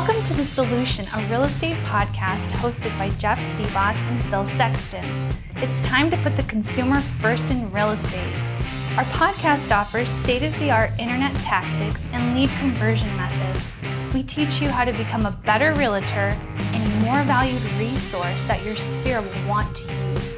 [0.00, 5.04] Welcome to The Solution, a real estate podcast hosted by Jeff Seabach and Phil Sexton.
[5.56, 8.34] It's time to put the consumer first in real estate.
[8.96, 13.62] Our podcast offers state of the art internet tactics and lead conversion methods.
[14.14, 18.64] We teach you how to become a better realtor and a more valued resource that
[18.64, 20.29] your sphere will want to use.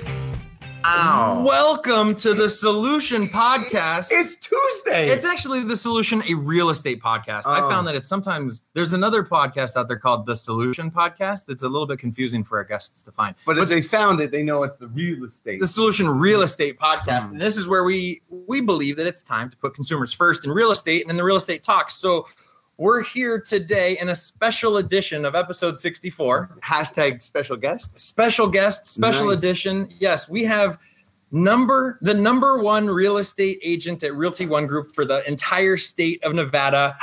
[0.85, 1.45] Ow.
[1.47, 4.09] Welcome to the Solution Podcast.
[4.11, 5.11] It's Tuesday.
[5.11, 7.47] It's actually the Solution, a real estate podcast.
[7.47, 7.69] I Oh.
[7.71, 11.47] found that it's sometimes there's another podcast out there called the Solution Podcast.
[11.47, 13.37] That's a little bit confusing for our guests to find.
[13.47, 15.61] but if they found it, they know it's the real estate.
[15.61, 17.31] The Solution Real Estate Podcast, Mm.
[17.33, 20.51] and this is where we we believe that it's time to put consumers first in
[20.51, 21.95] real estate and in the real estate talks.
[21.95, 22.27] So
[22.79, 26.59] we're here today in a special edition of episode 64.
[26.65, 27.91] Hashtag special guest.
[27.97, 29.39] special guest, special Nice.
[29.39, 29.89] edition.
[29.99, 30.79] Yes, we have
[31.31, 36.23] number the number one real estate agent at Realty One Group for the entire state
[36.25, 36.97] of Nevada.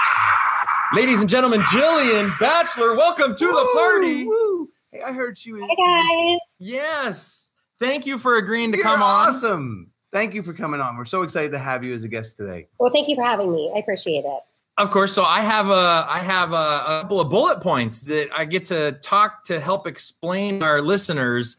[0.93, 4.25] Ladies and gentlemen, Jillian Batchelor, welcome to the party.
[4.25, 4.69] Woo, woo.
[4.91, 5.55] Hey, I heard you.
[5.55, 5.63] was.
[5.69, 6.01] Hi
[6.33, 6.39] guys.
[6.57, 7.49] Yes.
[7.79, 9.35] Thank you for agreeing to You're come on.
[9.35, 9.91] awesome.
[10.11, 10.97] Thank you for coming on.
[10.97, 12.67] We're so excited to have you as a guest today.
[12.79, 13.71] Well, thank you for having me.
[13.75, 14.39] I appreciate it.
[14.79, 15.13] Of course.
[15.13, 18.67] So I have a I have a, a couple of bullet points that I get
[18.67, 21.57] to talk to help explain our listeners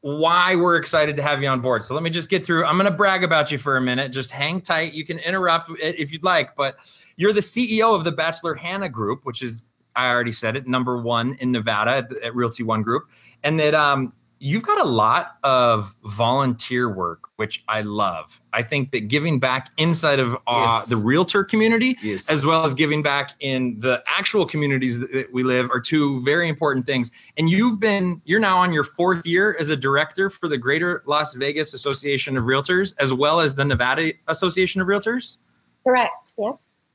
[0.00, 1.84] why we're excited to have you on board.
[1.84, 2.64] So let me just get through.
[2.64, 4.10] I'm going to brag about you for a minute.
[4.10, 4.94] Just hang tight.
[4.94, 6.76] You can interrupt if you'd like, but
[7.16, 9.64] you're the CEO of the Batchelor Hannah Group, which is
[9.94, 13.04] I already said it, number one in Nevada at, at Realty One Group,
[13.44, 18.40] and that um, you've got a lot of volunteer work, which I love.
[18.52, 20.88] I think that giving back inside of uh, Yes.
[20.88, 22.24] the realtor community Yes.
[22.28, 26.20] as well as giving back in the actual communities that- that we live are two
[26.24, 27.12] very important things.
[27.38, 31.04] And you've been, you're now on your fourth year as a director for the Greater
[31.06, 35.36] Las Vegas Association of Realtors, as well as the Nevada Association of Realtors.
[35.84, 36.32] Correct.
[36.36, 36.52] Yeah.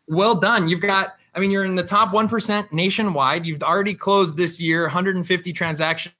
[0.08, 0.68] Well done.
[0.68, 3.45] You've got, I mean, you're in the top 1% nationwide.
[3.45, 6.14] You've already closed this year 150 transactions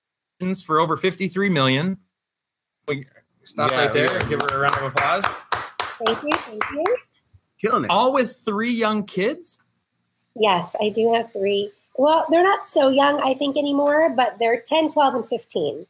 [0.66, 1.98] for over 53 million.
[2.88, 3.06] We
[3.44, 4.20] stop Yeah, right there yeah.
[4.20, 5.24] and give her a round of applause.
[6.06, 6.30] Thank you.
[6.32, 6.98] Thank you.
[7.62, 7.90] Killing it.
[7.90, 9.58] All with three young kids.
[10.40, 11.72] Yes, I do have three.
[11.98, 15.88] Well, they're not so young, I think, anymore, but they're 10, 12, and 15.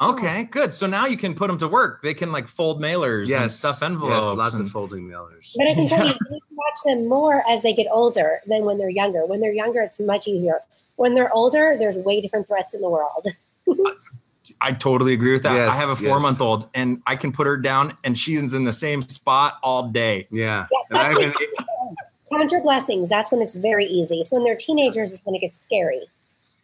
[0.00, 0.72] Okay, good.
[0.72, 2.02] So now you can put them to work.
[2.02, 4.14] They can like fold mailers and stuff envelopes.
[4.14, 5.50] Yes, lots and- of folding mailers.
[5.56, 8.40] But I can tell you, you need to watch them more as they get older
[8.46, 9.26] than when they're younger.
[9.26, 10.60] When they're younger, it's much easier.
[10.96, 13.26] When they're older, there's way different threats in the world.
[14.60, 15.54] I totally agree with that.
[15.54, 16.08] Yes, I have a yes.
[16.08, 19.58] four month old and I can put her down and she's in the same spot
[19.62, 20.26] all day.
[20.30, 20.66] Yeah.
[20.70, 21.34] Yeah, And I mean,
[22.32, 23.08] Count your blessings.
[23.08, 24.20] That's when it's very easy.
[24.20, 26.00] It's when they're teenagers is when it gets scary.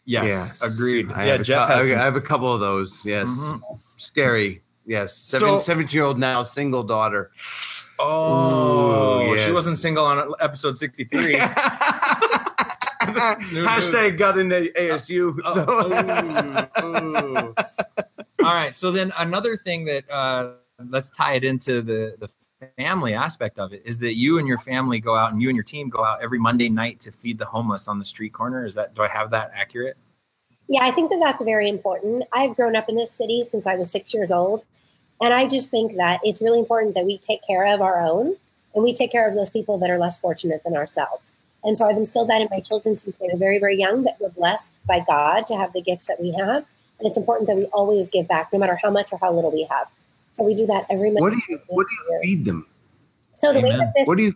[0.04, 0.58] Yes, yes.
[0.62, 1.12] agreed.
[1.12, 1.90] I yeah, Jeff cou- has.
[1.90, 3.00] I have a couple of those.
[3.04, 3.28] Yes.
[3.28, 3.60] Mhm.
[3.98, 4.62] Scary.
[4.86, 5.16] Yes.
[5.16, 7.30] Seven, So- 17 year old now, single daughter.
[7.98, 11.36] Oh, Ooh, she wasn't single on episode 63.
[13.68, 15.38] Hashtag got in the ASU.
[15.44, 17.54] Oh, so- ooh, ooh.
[18.44, 18.74] All right.
[18.74, 20.52] So then another thing that uh,
[20.88, 22.28] let's tie it into the the
[22.76, 25.56] family aspect of it is that you and your family go out and you and
[25.56, 28.64] your team go out every Monday night to feed the homeless on the street corner.
[28.64, 29.96] Is that do I have that accurate?
[30.68, 32.24] Yeah, I think that that's very important.
[32.32, 34.64] I've grown up in this city since I was six years old.
[35.20, 38.36] And I just think that it's really important that we take care of our own
[38.74, 41.30] and we take care of those people that are less fortunate than ourselves.
[41.64, 44.16] And so I've instilled that in my children since they were very, very young that
[44.20, 46.64] we're blessed by God to have the gifts that we have.
[46.98, 49.50] And it's important that we always give back, no matter how much or how little
[49.50, 49.86] we have.
[50.32, 51.20] So we do that every month.
[51.20, 52.66] what do you what do you feed them?
[53.40, 54.34] So the way that this What do you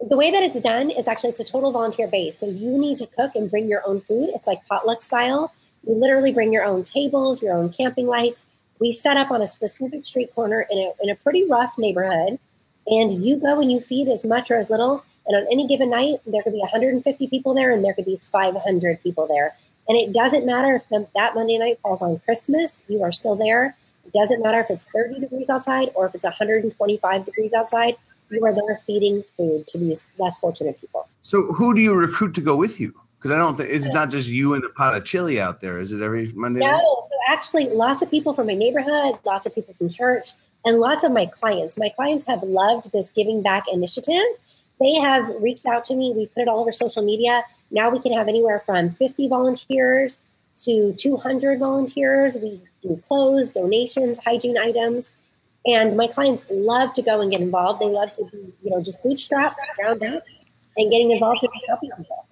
[0.00, 2.38] the way that it's done is actually it's a total volunteer base.
[2.38, 4.30] So you need to cook and bring your own food.
[4.34, 5.54] It's like potluck style.
[5.86, 8.44] You literally bring your own tables, your own camping lights.
[8.80, 12.38] We set up on a specific street corner in a in a pretty rough neighborhood,
[12.86, 15.04] and you go and you feed as much or as little.
[15.26, 18.20] And on any given night, there could be 150 people there, and there could be
[18.30, 19.54] 500 people there.
[19.88, 23.76] And it doesn't matter if that Monday night falls on Christmas, you are still there.
[24.06, 27.96] It doesn't matter if it's 30 degrees outside or if it's 125 degrees outside
[28.30, 31.08] you are there feeding food to these less fortunate people.
[31.22, 32.92] so who do you recruit to go with you?
[33.18, 35.78] Because I don't think it's not just you and a pot of chili out there.
[35.78, 36.60] Is it every Monday?
[36.60, 36.80] No, night?
[36.82, 40.32] so actually, lots of people from my neighborhood, lots of people from church,
[40.62, 41.78] and lots of my clients.
[41.78, 44.22] My clients have loved this giving back initiative.
[44.80, 46.12] They have reached out to me.
[46.16, 47.44] We put it all over social media.
[47.70, 50.18] Now we can have anywhere from 50 volunteers
[50.64, 52.34] to 200 volunteers.
[52.34, 55.10] We do clothes, donations, hygiene items.
[55.66, 57.80] And my clients love to go and get involved.
[57.80, 60.22] They love to be, you know, just bootstrapped, ground up,
[60.76, 62.26] and getting involved in helping people.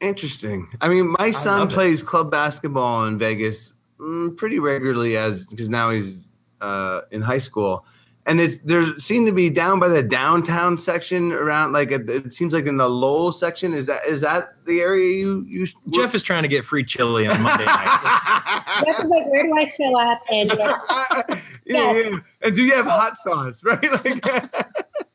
[0.00, 0.68] Interesting.
[0.80, 1.74] I mean, my son love it.
[1.74, 6.20] plays club basketball in Vegas mm, pretty regularly, as because now he's
[6.60, 7.86] uh, in high school,
[8.26, 12.32] and it's there's seem to be down by the downtown section around like it, it
[12.32, 13.72] seems like in the Lowell section.
[13.72, 15.66] Is that is that the area you you?
[15.90, 18.82] Jeff is trying to get free chili on Monday night.
[18.84, 20.22] Jeff is like, where do I show up?
[20.30, 21.22] And yeah,
[21.66, 21.96] Yes.
[22.10, 22.18] yeah.
[22.42, 23.60] And do you have hot sauce?
[23.64, 24.24] Right, like.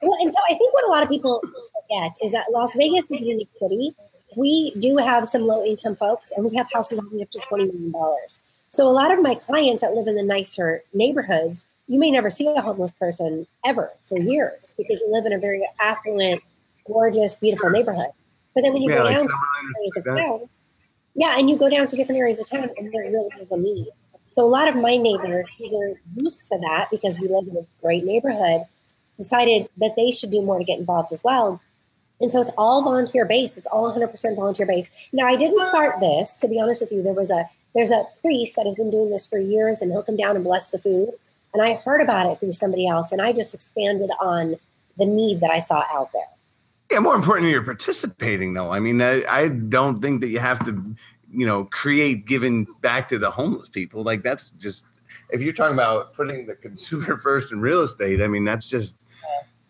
[0.02, 3.10] Well, and so I think what a lot of people forget is that Las Vegas
[3.12, 3.96] is a unique city.
[4.36, 7.74] We do have some low income folks, and we have houses only up to $20
[7.74, 7.94] million.
[8.70, 12.30] So a lot of my clients that live in the nicer neighborhoods, you may never
[12.30, 16.42] see a homeless person ever for years because you live in a very affluent,
[16.86, 18.12] gorgeous, beautiful neighborhood.
[18.54, 19.34] But then when you Yeah, go like down to
[19.76, 20.50] areas of town,
[21.16, 23.58] yeah, and you go down to different areas of town, and there really is a
[23.58, 23.88] need.
[24.32, 27.58] So a lot of my neighbors who were used to that because we live in
[27.58, 28.62] a great neighborhood
[29.18, 31.60] decided that they should do more to get involved as well.
[32.22, 33.58] And so it's all volunteer based.
[33.58, 34.92] It's all 100% volunteer based.
[35.12, 36.34] Now I didn't start this.
[36.42, 39.10] To be honest with you, there was a there's a priest that has been doing
[39.10, 41.14] this for years, and he'll come down and bless the food.
[41.54, 44.56] And I heard about it through somebody else, and I just expanded on
[44.98, 46.28] the need that I saw out there.
[46.92, 48.72] Yeah, more importantly, you're participating, though.
[48.72, 50.96] I mean, I, I don't think that you have to,
[51.32, 54.04] you know, create giving back to the homeless people.
[54.04, 54.86] Like that's just
[55.30, 58.22] if you're talking about putting the consumer first in real estate.
[58.22, 58.96] I mean, that's just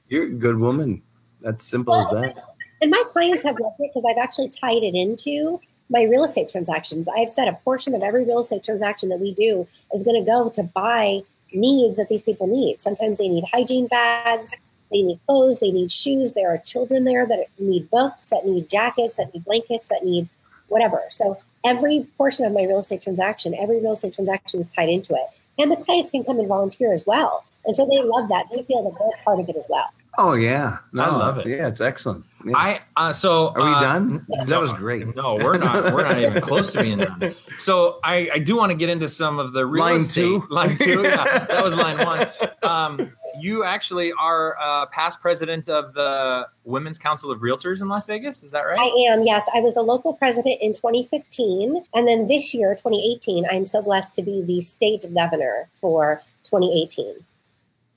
[0.08, 1.02] you're a good woman.
[1.42, 2.36] That's simple as that.
[2.82, 5.60] And my clients have loved it because I've actually tied it into
[5.90, 7.08] my real estate transactions.
[7.08, 10.30] I've said a portion of every real estate transaction that we do is going to
[10.30, 11.22] go to buy
[11.54, 12.82] needs that these people need.
[12.82, 14.52] Sometimes they need hygiene bags,
[14.92, 16.34] they need clothes, they need shoes.
[16.34, 20.30] There are children there that need books, that need jackets, that need blankets, that need
[20.68, 21.04] whatever.
[21.12, 25.14] So every portion of my real estate transaction, every real estate transaction is tied into
[25.14, 25.28] it.
[25.58, 27.44] And the clients can come and volunteer as well.
[27.66, 28.46] And so they love that.
[28.52, 29.90] They feel that they're part of it as well.
[30.22, 31.48] Oh yeah, no, I love it.
[31.48, 32.26] Yeah, it's excellent.
[32.46, 32.58] Yeah.
[32.58, 34.26] I uh, so Are we uh, done?
[34.38, 35.16] n- That was great.
[35.16, 35.94] No, we're not.
[35.94, 37.34] We're not even close to being done.
[37.62, 40.22] So I, I do want to get into some of the real Line estate.
[40.22, 40.44] two?
[40.50, 41.04] Line two.
[41.04, 42.28] Yeah, that was line one.
[42.64, 48.06] Um, you actually are uh, past president of the Women's Council of Realtors in Las
[48.06, 48.44] Vegas.
[48.44, 48.80] Is that right?
[48.80, 49.44] I am, yes.
[49.56, 51.84] I was the local president in 2015.
[51.94, 57.16] And then this year, 2018, I'm so blessed to be the state governor for 2018.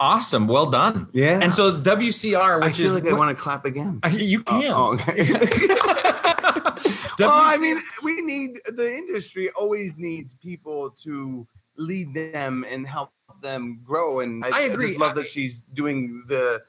[0.02, 0.48] Awesome.
[0.48, 1.08] Well done.
[1.12, 1.38] Yeah.
[1.40, 4.00] And so WCR, which I feel is like I want to clap again.
[4.10, 4.72] you Oh, oh can.
[4.72, 5.26] oh, okay.
[5.28, 11.46] WCR well, I mean, we need the industry always needs people to
[11.76, 13.10] lead them and help
[13.42, 14.20] them grow.
[14.20, 14.88] And I, I agree.
[14.88, 16.62] just love that she's doing the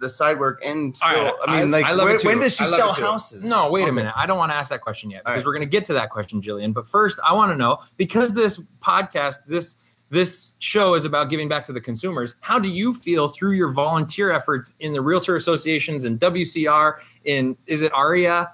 [0.00, 1.08] the, side work and still.
[1.08, 3.42] Right, I mean, like, love where- it when does she sell houses?
[3.42, 4.12] No, wait a minute.
[4.16, 5.46] I don't want to ask that question yet because right.
[5.46, 6.72] we're going to get to that question, Jillian.
[6.72, 9.76] But first, I want to know because this podcast, this
[10.12, 12.34] this show is about giving back to the consumers.
[12.40, 17.56] How do you feel through your volunteer efforts in the realtor associations and WCR in
[17.66, 18.50] is it AREAA?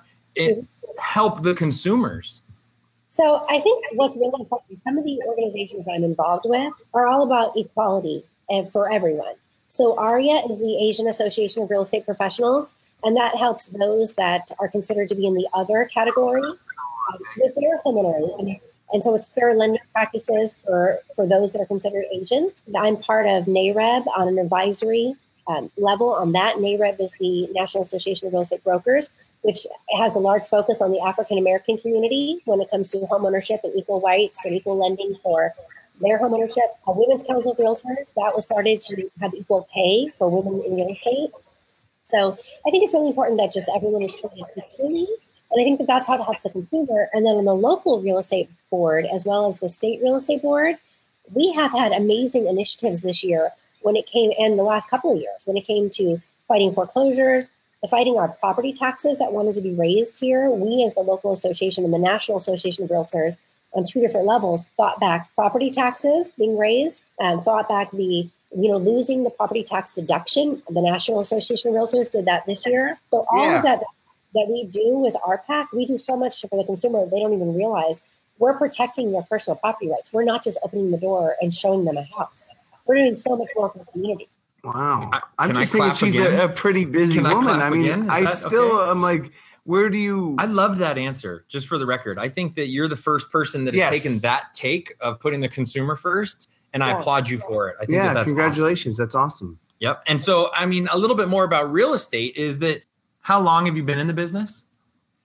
[0.99, 2.43] Help the consumers.
[3.11, 7.25] So I think what's really important, some of the organizations I'm involved with are all
[7.25, 9.35] about equality and for everyone.
[9.67, 12.71] So AREAA is the Asian Association of Real Estate Professionals,
[13.03, 16.43] and that helps those that are considered to be in the other category
[17.37, 17.81] with their.
[18.93, 22.53] And, so it's fair lending practices for, for those that are considered Asian.
[22.77, 25.15] I'm part of NAREB on an advisory
[25.47, 26.57] um, level on that.
[26.57, 29.11] NAREB is the National Association of Real Estate Brokers
[29.43, 33.63] which has a large focus on the African American community when it comes to homeownership
[33.65, 35.55] and equal rights and equal lending for
[36.01, 36.69] their homeownership.
[36.87, 40.77] A Women's Council of Realtors that was started to have equal pay for women in
[40.77, 41.31] real estate.
[42.05, 45.07] So I think it's really important that just everyone is treated equally.
[45.51, 47.09] And I think that that's how it helps the consumer.
[47.13, 50.43] And then on the local real estate board, as well as the state real estate
[50.43, 50.77] board,
[51.33, 53.51] we have had amazing initiatives this year
[53.83, 57.51] when it came, and the last couple of years, when it came to fighting foreclosures,
[57.83, 60.51] the fighting our property taxes that wanted to be raised here.
[60.51, 63.37] We, as the local association and the National Association of Realtors,
[63.73, 68.71] on two different levels, fought back property taxes being raised, and fought back the you
[68.71, 70.63] know losing the property tax deduction.
[70.71, 72.99] The National Association of Realtors did that this year.
[73.11, 73.57] So all Yeah.
[73.59, 73.83] of that
[74.35, 77.33] that we do with our pack, we do so much for the consumer they don't
[77.33, 78.01] even realize.
[78.39, 80.13] We're protecting their personal property rights.
[80.13, 82.45] We're not just opening the door and showing them a house.
[82.87, 84.29] We're doing so much more for the community.
[84.63, 85.11] Wow.
[85.13, 87.43] I- I'm can I just thinking she's a, a pretty busy Can woman.
[87.45, 88.11] clap I mean, again?
[88.11, 88.91] I that still okay?
[88.91, 89.33] am like,
[89.65, 90.35] where do you?
[90.39, 91.45] I love that answer.
[91.49, 93.91] Just for the record, I think that you're the first person that has Yes.
[93.93, 97.77] taken that take of putting the consumer first, and I applaud you for it.
[97.81, 98.37] I think yeah, that that's awesome.
[98.37, 98.97] congratulations.
[98.97, 99.59] That's awesome.
[99.81, 100.03] Yep.
[100.07, 102.83] And so, I mean, a little bit more about real estate is that
[103.29, 104.63] how long have you been in the business?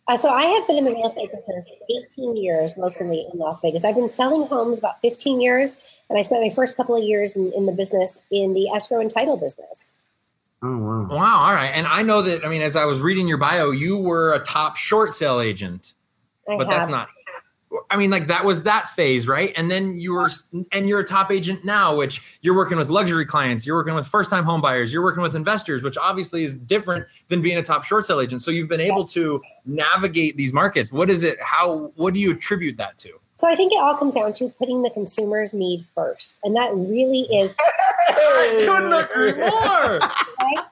[0.09, 1.65] Uh, so I have been in the real estate business
[2.11, 3.85] 18 years, mostly in Las Vegas.
[3.85, 5.77] I've been selling homes about 15 years,
[6.09, 8.99] and I spent my first couple of years in, in the business in the escrow
[8.99, 9.95] and title business.
[10.61, 11.07] Oh wow.
[11.09, 11.45] Wow.
[11.45, 11.69] All right.
[11.69, 14.43] And I know that, I mean, as I was reading your bio, you were a
[14.43, 15.93] top short sale agent,
[16.49, 16.89] I but have.
[16.89, 17.07] that's not.
[17.89, 19.53] I mean, like that was that phase, right?
[19.55, 20.29] And then you were,
[20.71, 24.07] and you're a top agent now, which you're working with luxury clients, you're working with
[24.07, 27.63] first time home buyers, you're working with investors, which obviously is different than being a
[27.63, 28.41] top short sale agent.
[28.41, 30.91] So you've been able to navigate these markets.
[30.91, 31.37] What is it?
[31.41, 33.09] How, what do you attribute that to?
[33.37, 36.37] So I think it all comes down to putting the consumer's need first.
[36.43, 37.53] And that really is.
[38.09, 39.99] I couldn't agree more.
[39.99, 40.65] Right?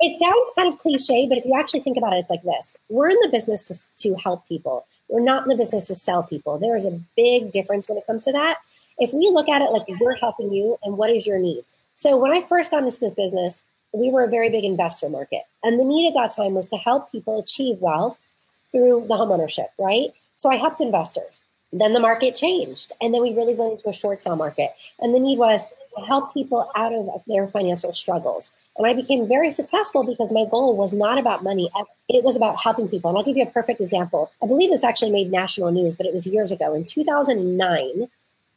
[0.00, 2.76] It sounds kind of cliche, but if you actually think about it, it's like this
[2.88, 4.86] we're in the business to, to help people.
[5.12, 6.58] We're not in the business to sell people.
[6.58, 8.56] There is a big difference when it comes to that.
[8.96, 11.66] If we look at it like we're helping you and what is your need?
[11.92, 13.60] So when I first got into this business,
[13.92, 15.42] we were a very big investor market.
[15.62, 18.18] And the need at that time was to help people achieve wealth
[18.70, 20.14] through the homeownership, right?
[20.36, 21.42] So I helped investors.
[21.74, 22.90] Then the market changed.
[23.02, 24.70] And then we really went into a short sale market.
[24.98, 25.60] And the need was
[25.94, 28.50] to help people out of their financial struggles.
[28.76, 31.70] And I became very successful because my goal was not about money.
[32.08, 33.10] It was about helping people.
[33.10, 34.30] And I'll give you a perfect example.
[34.42, 36.74] I believe this actually made national news, but it was years ago.
[36.74, 38.08] In 2009,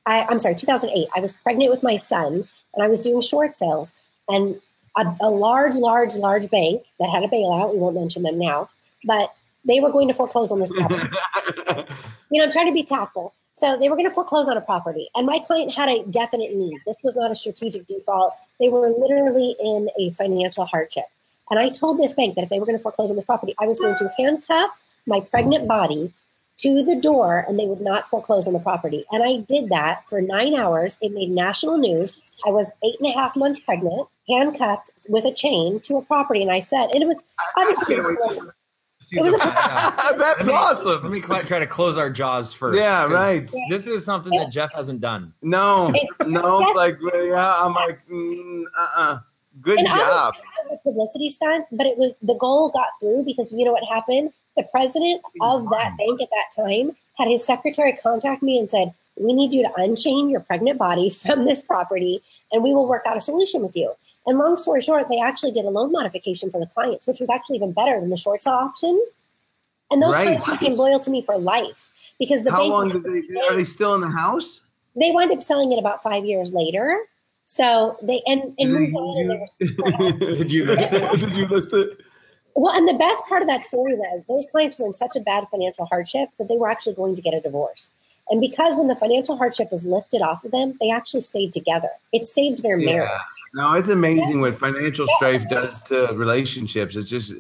[0.06, 3.58] I, am sorry, 2008, I was pregnant with my son and I was doing short
[3.58, 3.92] sales.
[4.30, 4.62] And
[4.98, 8.70] a, a large, large, large bank that had a bailout, we won't mention them now,
[9.04, 9.34] but
[9.66, 11.10] they were going to foreclose on this property.
[12.32, 13.34] you know, I'm trying to be tactful.
[13.56, 16.54] So they were going to foreclose on a property, and my client had a definite
[16.54, 16.78] need.
[16.86, 18.34] This was not a strategic default.
[18.60, 21.06] They were literally in a financial hardship.
[21.50, 23.56] And I told this bank that if they were going to foreclose on this property,
[23.60, 24.72] I was going to handcuff
[25.06, 26.14] my pregnant body
[26.58, 29.06] to the door and they would not foreclose on the property.
[29.12, 30.98] And I did that for nine hours.
[31.02, 32.14] It made national news.
[32.46, 36.42] I was eight and a half months pregnant, handcuffed with a chain to a property.
[36.42, 37.22] And I said, and it was
[37.58, 37.98] obviously
[39.12, 41.04] it was That's let me, awesome.
[41.04, 42.78] Let me try to close our jaws first.
[42.78, 43.50] Yeah, right.
[43.70, 45.34] This is something that Jeff hasn't done.
[45.42, 45.94] No,
[46.26, 49.20] no, like yeah, I'm like, mm, uh-uh.
[49.62, 50.34] Good and job.
[50.36, 53.72] I was a publicity stunt, but it was the goal got through because you know
[53.72, 54.34] what happened?
[54.58, 58.94] The president of that bank at that time had his secretary contact me and said,
[59.18, 63.04] "We need you to unchain your pregnant body from this property, and we will work
[63.06, 63.94] out a solution with you."
[64.28, 67.30] And long story short, they actually did a loan modification for the clients, which was
[67.30, 69.00] actually even better than the short sale option.
[69.92, 70.40] And those right.
[70.40, 73.40] clients became loyal to me for life because the how bank long did they?
[73.42, 74.62] Are they still in the house?
[74.96, 76.98] They wound up selling it about five years later.
[77.46, 79.22] So they and, and moved on.
[79.22, 81.20] And they were did you list it?
[81.20, 82.00] Did you list it?
[82.56, 85.20] Well, and the best part of that story was those clients were in such a
[85.20, 87.92] bad financial hardship that they were actually going to get a divorce.
[88.30, 91.90] And because when the financial hardship was lifted off of them, they actually stayed together.
[92.12, 93.10] It saved their marriage.
[93.10, 93.20] Yeah.
[93.54, 96.96] No, it's amazing what financial strife does to relationships.
[96.96, 97.34] It's just,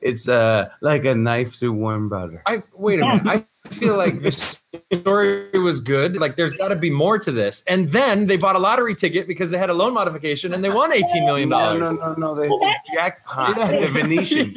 [0.00, 2.42] it's uh, like a knife through warm butter.
[2.46, 3.46] I wait a minute.
[3.64, 4.56] I feel like this
[4.92, 6.16] story was good.
[6.16, 7.62] Like there's got to be more to this.
[7.66, 10.70] And then they bought a lottery ticket because they had a loan modification and they
[10.70, 11.80] won eighteen million dollars.
[11.80, 12.34] No, no, no, no.
[12.34, 12.48] They
[12.94, 13.56] jackpot.
[13.56, 14.54] the Venetian.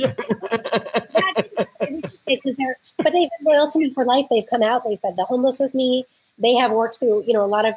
[2.42, 4.26] because they're but they've been loyal to me for life.
[4.30, 6.06] They've come out, they've fed the homeless with me.
[6.38, 7.76] They have worked through, you know, a lot of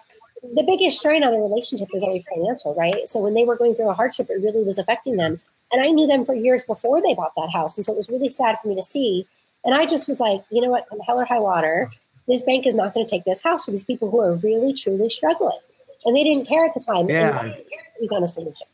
[0.54, 3.08] the biggest strain on a relationship is always financial, right?
[3.08, 5.40] So when they were going through a hardship, it really was affecting them.
[5.72, 7.76] And I knew them for years before they bought that house.
[7.76, 9.26] And so it was really sad for me to see.
[9.64, 11.90] And I just was like, you know what, come hell or high water,
[12.28, 14.72] this bank is not going to take this house for these people who are really,
[14.72, 15.58] truly struggling.
[16.04, 17.08] And they didn't care at the time.
[17.08, 17.54] Yeah.
[18.00, 18.66] We got a solution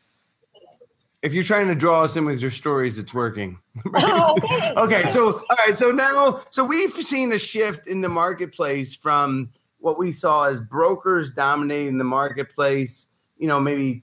[1.23, 3.59] if you're trying to draw us in with your stories, it's working.
[3.95, 4.73] Oh, okay.
[4.77, 5.13] okay.
[5.13, 5.79] So, all right.
[5.79, 10.61] So now, so we've seen a shift in the marketplace from what we saw as
[10.61, 13.07] brokers dominating the marketplace,
[13.39, 14.03] you know, maybe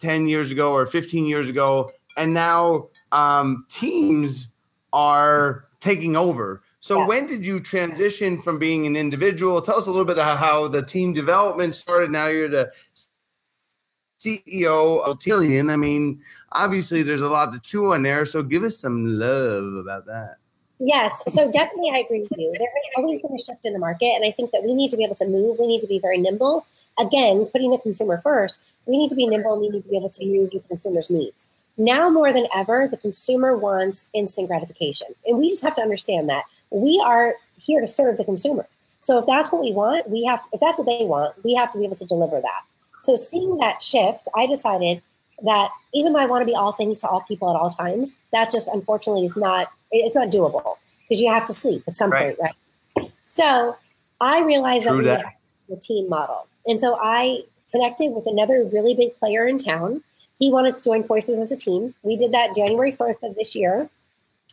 [0.00, 1.90] 10 years ago or 15 years ago.
[2.16, 4.48] And now um, teams
[4.92, 6.62] are taking over.
[6.80, 7.06] So, yeah.
[7.06, 9.60] when did you transition from being an individual?
[9.62, 12.10] Tell us a little bit about how the team development started.
[12.10, 12.70] Now you're the
[14.20, 15.70] CEO of Tillian.
[15.70, 16.20] I mean,
[16.52, 20.36] obviously there's a lot to chew on there, so give us some love about that.
[20.80, 22.52] Yes, so definitely I agree with you.
[22.56, 24.90] There has always been a shift in the market, and I think that we need
[24.90, 25.58] to be able to move.
[25.58, 26.66] We need to be very nimble.
[26.98, 29.96] Again, putting the consumer first, we need to be nimble and we need to be
[29.96, 31.46] able to move with the consumers' needs.
[31.76, 35.08] Now more than ever, the consumer wants instant gratification.
[35.24, 36.44] And we just have to understand that.
[36.70, 38.66] We are here to serve the consumer.
[39.00, 41.72] So if that's what we want, we have if that's what they want, we have
[41.72, 42.62] to be able to deliver that.
[43.02, 45.02] So seeing that shift, I decided
[45.44, 48.16] that even though I want to be all things to all people at all times,
[48.32, 50.76] that just unfortunately is not it's not doable
[51.08, 52.36] because you have to sleep at some right.
[52.36, 52.54] point,
[52.96, 53.12] right?
[53.24, 53.76] So
[54.20, 55.34] I realized True that, that.
[55.68, 56.46] the team model.
[56.66, 60.02] And so I connected with another really big player in town.
[60.38, 61.94] He wanted to join forces as a team.
[62.02, 63.88] We did that January 1st of this year.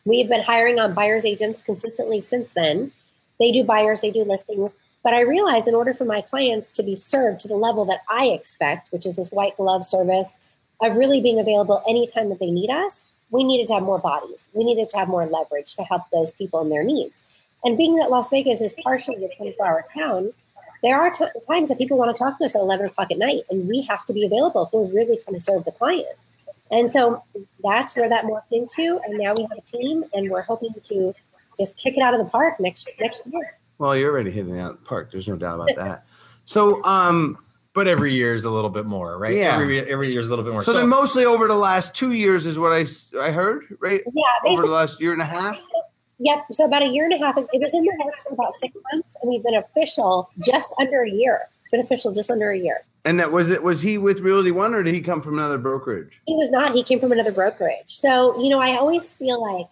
[0.05, 2.91] We have been hiring on buyers agents consistently since then.
[3.39, 4.75] They do buyers, they do listings.
[5.05, 8.01] But I realized in order for my clients to be served to the level that
[8.09, 10.35] I expect, which is this white glove service
[10.81, 14.47] of really being available anytime that they need us, we needed to have more bodies.
[14.53, 17.21] We needed to have more leverage to help those people in their needs.
[17.63, 20.33] And being that Las Vegas is partially a 24 hour town,
[20.81, 23.19] there are t- times that people want to talk to us at 11 o'clock at
[23.19, 26.17] night, and we have to be available if we're really trying to serve the client.
[26.71, 27.23] And so
[27.63, 28.99] that's where that morphed into.
[29.05, 31.13] And now we have a team, and we're hoping to
[31.59, 33.55] just kick it out of the park next next year.
[33.77, 35.11] Well, you're already hitting it out the park.
[35.11, 36.05] There's no doubt about that.
[36.45, 37.37] So, um,
[37.73, 39.35] but every year is a little bit more, right?
[39.35, 39.55] Yeah.
[39.55, 40.63] Every, every year is a little bit more.
[40.63, 42.85] so, then mostly over the last two years is what I,
[43.19, 44.01] I heard, right?
[44.13, 45.57] Yeah, Over the last year and a half.
[46.19, 46.45] yep.
[46.53, 47.37] So about a year and a half.
[47.37, 51.03] It was in the works for about six months, and we've been official just under
[51.03, 51.49] a year.
[51.71, 52.85] Been official just under a year.
[53.03, 53.61] And that was it.
[53.61, 56.21] Was he with Realty One, or did he come from another brokerage?
[56.25, 56.73] He was not.
[56.73, 57.87] He came from another brokerage.
[57.87, 59.67] So, you know, I always feel like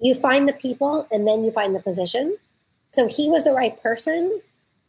[0.00, 2.36] you find the people and then you find the position.
[2.94, 4.40] So he was the right person.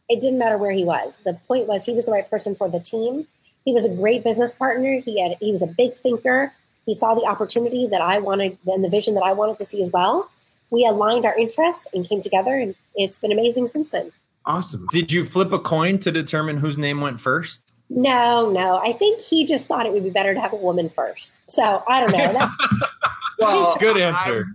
[0.08, 1.14] It didn't matter where he was.
[1.24, 3.26] The point was he was the right person for the team.
[3.64, 5.00] He was a great business partner.
[5.00, 6.52] He had he was a big thinker.
[6.84, 9.80] He saw the opportunity that I wanted and the vision that I wanted to see
[9.80, 10.30] as well.
[10.70, 14.12] We aligned our interests and came together and it's been amazing since then.
[14.44, 14.86] Awesome.
[14.92, 17.62] Did you flip a coin to determine whose name went first?
[17.88, 18.78] No, no.
[18.78, 21.36] I think he just thought it would be better to have a woman first.
[21.48, 22.32] So I don't know.
[22.32, 22.50] That,
[23.44, 24.46] Well, Good answer.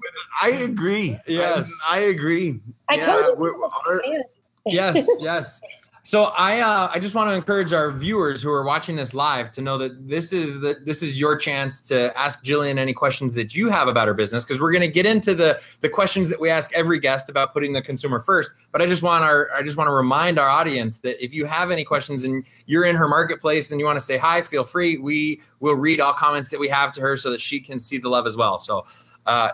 [0.41, 1.17] I, I agree.
[1.27, 1.69] Yes.
[1.87, 2.59] I, I agree.
[2.89, 3.35] I Yeah, told you.
[3.35, 4.23] we're- he was a our- fan.
[4.65, 5.61] yes, yes.
[6.03, 9.51] So I uh, I just want to encourage our viewers who are watching this live
[9.53, 13.35] to know that this is the this is your chance to ask Jillian any questions
[13.35, 16.29] that you have about her business because we're going to get into the the questions
[16.29, 18.51] that we ask every guest about putting the consumer first.
[18.71, 21.45] But I just want our I just want to remind our audience that if you
[21.45, 24.63] have any questions and you're in her marketplace and you want to say hi, feel
[24.63, 24.97] free.
[24.97, 27.97] We will read all comments that we have to her so that she can see
[27.97, 28.57] the love as well.
[28.57, 28.85] So
[29.25, 29.51] uh,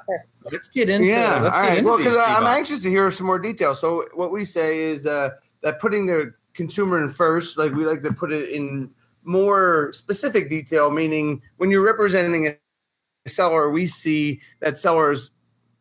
[0.52, 1.42] let's get into yeah.
[1.42, 1.78] let's all get right.
[1.80, 3.82] into Well, because I'm anxious to hear some more details.
[3.82, 5.32] So what we say is uh,
[5.66, 8.88] that putting the consumer in first, like we like to put it in
[9.24, 15.32] more specific detail, meaning when you're representing a seller, we see that sellers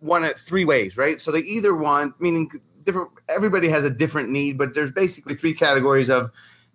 [0.00, 1.20] want it three ways, right?
[1.20, 2.50] So they either want, meaning
[2.84, 3.10] different.
[3.28, 6.30] Everybody has a different need, but there's basically three categories of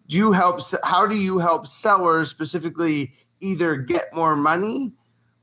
[0.08, 4.94] do you help how do you help sellers specifically either get more money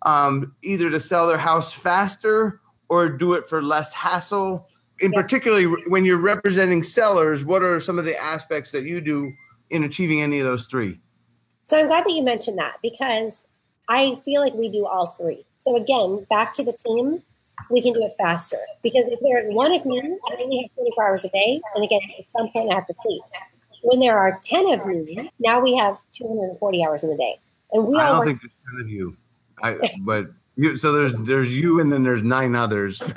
[0.02, 4.68] um, either to sell their house faster or do it for less hassle
[5.00, 5.20] in Yeah.
[5.22, 9.32] particularly when you're representing sellers what are some of the aspects that you do
[9.70, 10.98] in achieving any of those three
[11.64, 13.44] So I'm glad that you mentioned that because
[13.88, 15.44] I feel like we do all three.
[15.58, 17.22] So again, back to the team,
[17.70, 21.08] we can do it faster because if there's one of me, I only have 24
[21.08, 23.22] hours a day, and again, at some point I have to sleep.
[23.82, 27.38] When there are 10 of me, now we have 240 hours in a day,
[27.72, 28.26] and we i all don't work.
[28.28, 29.16] think there's 10 of you
[29.62, 33.02] I, but you so there's there's you and then there's nine others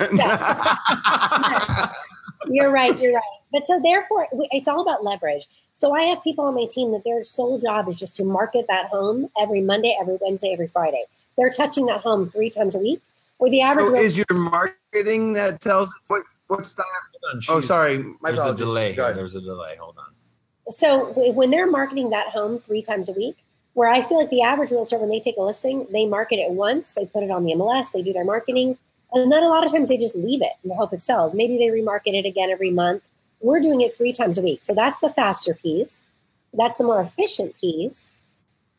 [2.48, 2.98] You're right.
[2.98, 3.22] You're right.
[3.52, 5.48] But so therefore, it's all about leverage.
[5.74, 8.66] So I have people on my team that their sole job is just to market
[8.68, 11.04] that home every Monday, every Wednesday, every Friday.
[11.36, 13.00] They're touching that home three times a week.
[13.38, 16.84] Where the average so is your marketing that tells what what style
[17.32, 19.76] on, oh sorry my There's a delay Go There's a delay.
[19.76, 20.72] Hold on.
[20.72, 23.36] So when they're marketing that home three times a week,
[23.74, 26.50] where I feel like the average realtor, when they take a listing, they market it
[26.50, 28.78] once, they put it on the MLS, they do their marketing,
[29.12, 31.34] and then a lot of times they just leave it and hope it sells.
[31.34, 33.02] Maybe they remarket it again every month.
[33.40, 34.60] We're doing it three times a week.
[34.62, 36.08] So that's the faster piece.
[36.52, 38.12] That's the more efficient piece.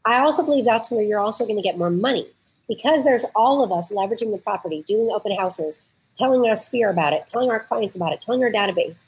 [0.06, 2.28] I also believe that's where you're also going to get more money
[2.68, 5.78] because there's all of us leveraging the property, doing open houses,
[6.18, 9.04] telling our sphere about it, telling our clients about it, telling our database,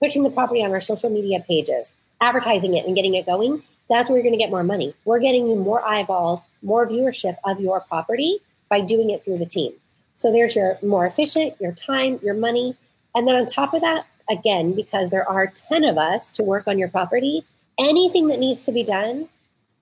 [0.00, 3.62] pushing the property on our social media pages, advertising it and getting it going.
[3.88, 4.94] That's where you're going to get more money.
[5.04, 9.46] We're getting you more eyeballs, more viewership of your property by doing it through the
[9.46, 9.72] team.
[10.16, 12.76] So there's your more efficient, your time, your money.
[13.14, 16.66] And then on top of that, again, because there are 10 of us to work
[16.66, 17.44] on your property,
[17.78, 19.28] anything that needs to be done,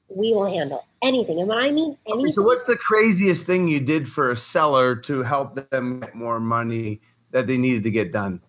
[0.09, 1.41] we will handle anything.
[1.41, 4.37] And when I mean anything, Okay, so what's the craziest thing you did for a
[4.37, 7.01] seller to help them get more money
[7.33, 8.41] that they needed to get done?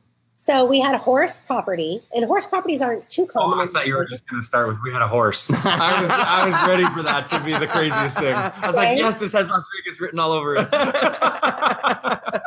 [0.47, 3.59] So we had a horse property, and horse properties aren't too Oh, common.
[3.59, 5.49] I in thought you were just going to start with we had a horse.
[5.53, 8.33] I was I was ready for that to be the craziest thing.
[8.33, 10.67] I was like, yes, this has Las Vegas written all over it.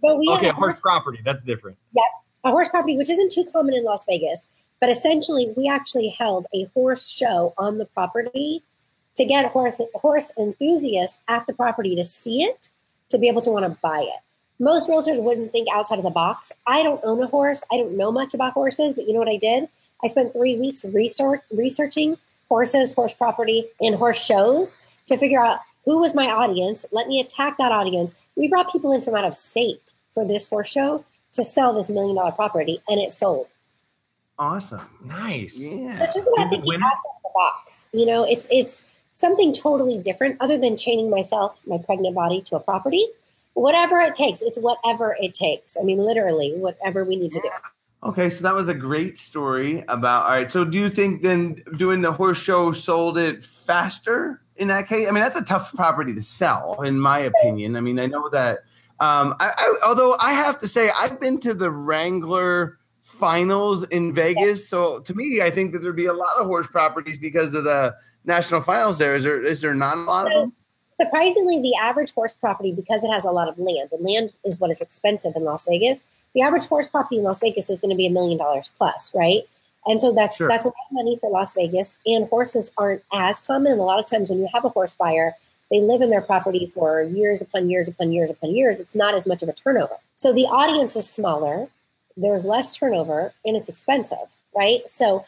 [0.00, 1.20] But we okay, had a horse property.
[1.24, 1.76] That's different.
[1.94, 2.04] Yep,
[2.44, 4.48] a horse property, which isn't too common in Las Vegas.
[4.80, 8.62] But essentially, we actually held a horse show on the property
[9.16, 12.70] to get horse, horse enthusiasts at the property to see it,
[13.10, 14.22] to be able to want to buy it.
[14.62, 16.52] Most realtors wouldn't think outside of the box.
[16.68, 17.60] I don't own a horse.
[17.72, 19.68] I don't know much about horses, but you know what I did?
[20.04, 22.16] I spent three weeks research, researching
[22.48, 26.86] horses, horse property, and horse shows to figure out who was my audience.
[26.92, 28.14] Let me attack that audience.
[28.36, 31.88] We brought people in from out of state for this horse show to sell this
[31.88, 33.48] million dollar property, and it sold.
[34.38, 34.82] Awesome.
[35.04, 35.56] Nice.
[35.56, 35.96] Yeah.
[35.98, 36.82] But just about thinking it win?
[36.84, 37.88] outside the box.
[37.92, 38.80] You know, it's it's
[39.12, 43.08] something totally different other than chaining myself, my pregnant body to a property.
[43.54, 44.40] Whatever it takes.
[44.42, 45.76] It's whatever it takes.
[45.80, 47.50] I mean, literally, whatever we need to do.
[48.04, 50.24] Okay, so that was a great story about.
[50.24, 54.68] All right, so do you think then doing the horse show sold it faster in
[54.68, 55.06] that case?
[55.08, 57.76] I mean, that's a tough property to sell, in my opinion.
[57.76, 58.60] I mean, I know that.
[58.98, 64.12] Um, I, I, although I have to say, I've been to the Wrangler finals in
[64.12, 67.54] Vegas, so to me, I think that there'd be a lot of horse properties because
[67.54, 68.98] of the national finals.
[68.98, 70.52] There is there is there not a lot of them?
[71.02, 74.58] Surprisingly, the average horse property, because it has a lot of land, and land is
[74.60, 76.02] what is expensive in Las Vegas
[76.34, 79.10] the average horse property in Las Vegas is going to be a million dollars plus,
[79.14, 79.42] right?
[79.84, 80.48] And so that's sure.
[80.48, 81.96] that's a lot of money for Las Vegas.
[82.06, 83.72] And horses aren't as common.
[83.72, 85.34] And a lot of times when you have a horse buyer,
[85.70, 88.78] they live in their property for years upon years upon years upon years.
[88.78, 89.96] It's not as much of a turnover.
[90.16, 91.68] So the audience is smaller,
[92.16, 94.82] there's less turnover, and it's expensive, right?
[94.88, 95.26] So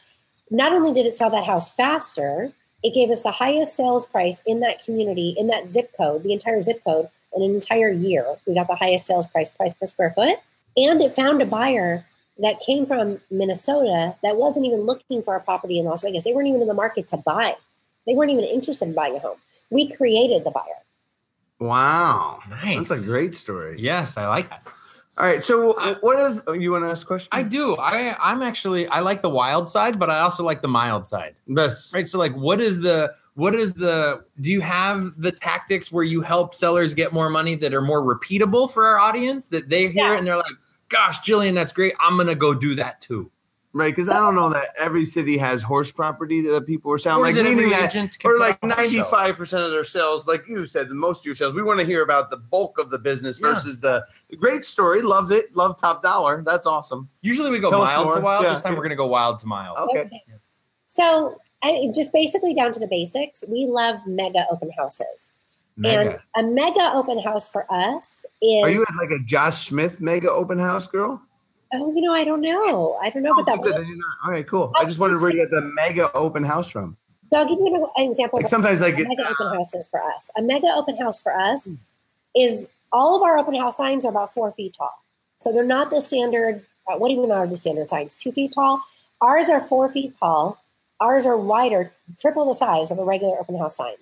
[0.50, 2.52] not only did it sell that house faster,
[2.84, 6.34] it gave us the highest sales price in that community, in that zip code, the
[6.34, 8.36] entire zip code, in an entire year.
[8.46, 10.38] We got the highest sales price, price per square foot.
[10.76, 12.04] And it found a buyer
[12.38, 16.24] that came from Minnesota that wasn't even looking for a property in Las Vegas.
[16.24, 17.54] They weren't even in the market to buy.
[18.06, 19.38] They weren't even interested in buying a home.
[19.70, 20.62] We created the buyer.
[21.60, 22.40] Wow.
[22.50, 22.88] Nice.
[22.88, 23.80] That's a great story.
[23.80, 24.62] Yes, I like that.
[25.16, 25.44] All right.
[25.44, 27.28] So what is oh, you want to ask a question?
[27.30, 27.76] I do.
[27.76, 31.36] I I'm actually I like the wild side, but I also like the mild side.
[31.46, 31.90] Yes.
[31.94, 32.06] Right.
[32.06, 36.20] So like what is the what is the do you have the tactics where you
[36.20, 40.06] help sellers get more money that are more repeatable for our audience that they hear
[40.08, 40.14] yeah.
[40.14, 40.46] it and they're like
[40.88, 41.94] gosh, Jillian, that's great.
[42.00, 43.30] I'm gonna go do that too.
[43.76, 47.36] Right, because I don't know that every city has horse property that people are selling.
[47.36, 47.92] Or like meaning that,
[48.24, 51.54] or like ninety five percent of their sales, like you said, most of your sales.
[51.54, 53.52] We want to hear about the bulk of the business yeah.
[53.52, 55.02] versus the, the, great story.
[55.02, 55.56] Loved it.
[55.56, 56.40] Love top dollar.
[56.46, 57.08] That's awesome.
[57.20, 58.44] Usually we go Tell mild to wild.
[58.44, 58.54] Yeah.
[58.54, 59.76] This time we're gonna go wild to mild.
[59.76, 60.02] Okay.
[60.02, 60.22] okay.
[60.86, 63.42] So I, just basically down to the basics.
[63.48, 65.32] We love mega open houses.
[65.76, 66.22] Mega.
[66.36, 68.62] And a mega open house for us is.
[68.62, 71.20] Are you like a Josh Smith mega open house girl?
[71.74, 72.98] Oh, you know, I don't know.
[73.02, 73.62] I don't know oh, about that.
[73.62, 73.86] Good.
[74.24, 74.72] All right, cool.
[74.76, 76.96] I just wondered where you get the mega open house from.
[77.30, 78.38] So I'll give you an example.
[78.38, 80.30] Like sometimes like mega open houses for us.
[80.36, 81.74] A mega open house for us hmm.
[82.34, 84.94] is all of our open house signs are about four feet tall.
[85.38, 86.64] So they're not the standard.
[86.88, 88.16] Uh, what even are the standard signs?
[88.16, 88.82] Two feet tall.
[89.20, 90.62] Ours are four feet tall.
[91.00, 93.96] Ours are wider, triple the size of a regular open house sign.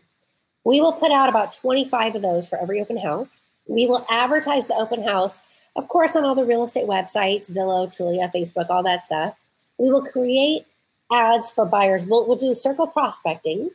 [0.65, 3.41] We will put out about 25 of those for every open house.
[3.67, 5.41] We will advertise the open house,
[5.77, 9.35] of course, on all the real estate websites, Zillow, Trulia, Facebook, all that stuff.
[9.79, 10.67] We will create
[11.11, 12.05] ads for buyers.
[12.05, 13.71] We'll, we'll do circle prospecting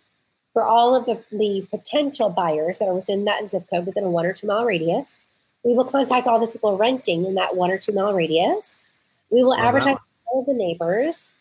[0.54, 4.10] for all of the, the potential buyers that are within that zip code within a
[4.10, 5.20] one or two mile radius.
[5.64, 8.82] We will contact all the people renting in that one or two mile radius.
[9.30, 11.32] We will advertise all the neighbors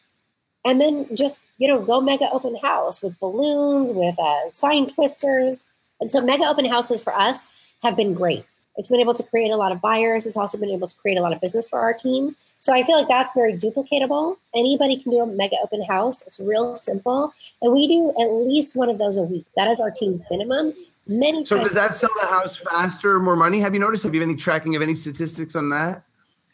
[0.67, 5.65] and then just you know go mega open house with balloons with uh, sign twisters
[6.01, 7.45] and so mega open houses for us
[7.83, 8.45] have been great
[8.77, 10.27] it's been able to create a lot of buyers.
[10.27, 12.37] It's also been able to create a lot of business for our team.
[12.59, 14.39] So i feel like that's very duplicatable.
[14.55, 16.23] Anybody can do a mega open house.
[16.27, 17.33] It's real simple.
[17.63, 19.47] And we do at least one of those a week.
[19.57, 20.75] That is our team's minimum.
[21.07, 23.61] Many so does that sell the house faster more money?
[23.61, 24.03] Have you noticed?
[24.03, 26.03] Have you any tracking of any statistics on that?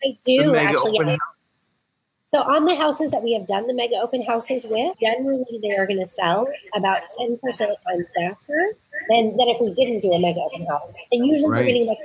[0.04, 0.98] I do actually.
[0.98, 1.16] yeah.
[2.34, 5.76] So on the houses that we have done the mega open houses with, generally they
[5.76, 8.72] are going to sell about 10% times faster
[9.10, 10.94] than, than if we didn't do a mega open house.
[11.12, 11.58] And usually right.
[11.58, 11.98] we're getting like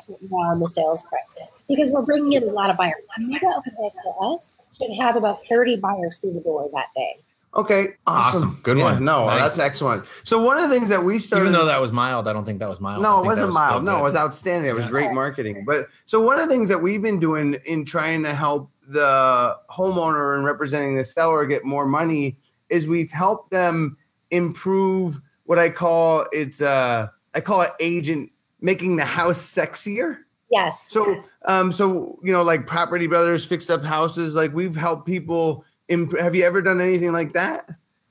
[0.00, 3.02] 55% more on the sales price because we're bringing in a lot of buyers.
[3.16, 6.86] A mega open house for us should have about 30 buyers through the door that
[6.94, 7.16] day.
[7.56, 8.42] Okay, awesome.
[8.42, 8.60] awesome.
[8.62, 9.04] Good yeah, one.
[9.04, 9.40] No, nice.
[9.40, 10.04] that's excellent.
[10.24, 12.44] So one of the things that we started, even though that was mild, I don't
[12.44, 13.02] think that was mild.
[13.02, 13.82] No, it wasn't was mild.
[13.82, 14.68] No, it was outstanding.
[14.68, 15.64] It was great marketing.
[15.64, 19.56] But so one of the things that we've been doing in trying to help the
[19.70, 22.36] homeowner and representing the seller get more money
[22.68, 23.96] is we've helped them
[24.30, 30.18] improve what I call it's uh I call it agent making the house sexier.
[30.50, 30.78] Yes.
[30.90, 35.64] So um so you know like Property Brothers fixed up houses like we've helped people
[35.88, 37.68] imp- have you ever done anything like that?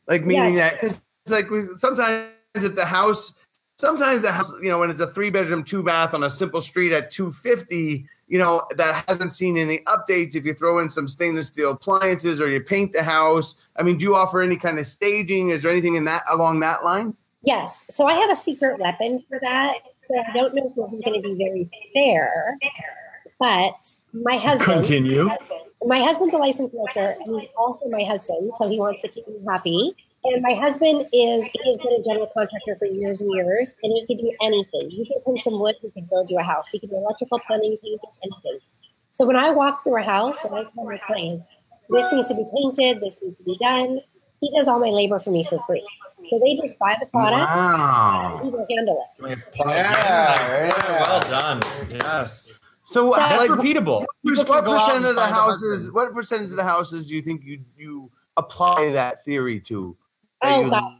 [0.08, 0.74] Like meaning yes.
[0.74, 3.34] that cuz like we, sometimes if the house
[3.78, 6.62] sometimes the house you know when it's a 3 bedroom 2 bath on a simple
[6.62, 11.08] street at 250 you know, that hasn't seen any updates, if you throw in some
[11.08, 14.80] stainless steel appliances or you paint the house, I mean, do you offer any kind
[14.80, 15.50] of staging?
[15.50, 17.16] Is there anything in that along that line?
[17.44, 17.72] Yes.
[17.92, 19.76] So I have a secret weapon for that.
[20.08, 22.58] So I don't know if this is going to be very fair,
[23.40, 24.82] but my husband.
[24.82, 25.26] Continue.
[25.26, 25.38] My
[26.00, 29.36] husband's a licensed realtor, and he's also my husband, so he wants to keep me
[29.48, 29.93] happy.
[30.26, 33.93] And my husband is he has been a general contractor for years and years, and
[33.93, 34.89] he can do anything.
[34.89, 36.65] You can put some wood, he can build you a house.
[36.71, 38.60] He can do electrical, plumbing, painting, anything.
[39.12, 41.45] So when I walk through a house and I tell my clients,
[41.89, 44.02] this needs to be painted, this needs to be done,
[44.41, 45.86] He does all my labor for me for free.
[46.30, 48.41] So they just buy the product, Wow.
[48.43, 49.39] he will handle it.
[49.56, 51.02] Yeah, yeah.
[51.02, 51.62] Well done.
[51.89, 52.60] Yes.
[52.86, 54.06] So, So- like, repeatable.
[54.24, 55.71] People what can go out percent of the houses?
[55.74, 55.93] husband.
[55.95, 59.98] What percentage of the houses do you think you you apply that theory to?
[60.41, 60.98] That Oh you- god,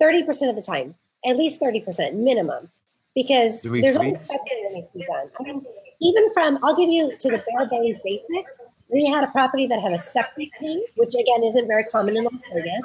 [0.00, 2.68] thirty percent of the time, at least thirty percent minimum,
[3.14, 4.08] because Do there's agree?
[4.14, 5.30] always something that needs to be done.
[5.38, 5.64] I mean,
[6.00, 8.44] even from I'll give you to the bare bones basic.
[8.88, 12.24] We had a property that had a septic tank, which again isn't very common in
[12.24, 12.84] Las Vegas.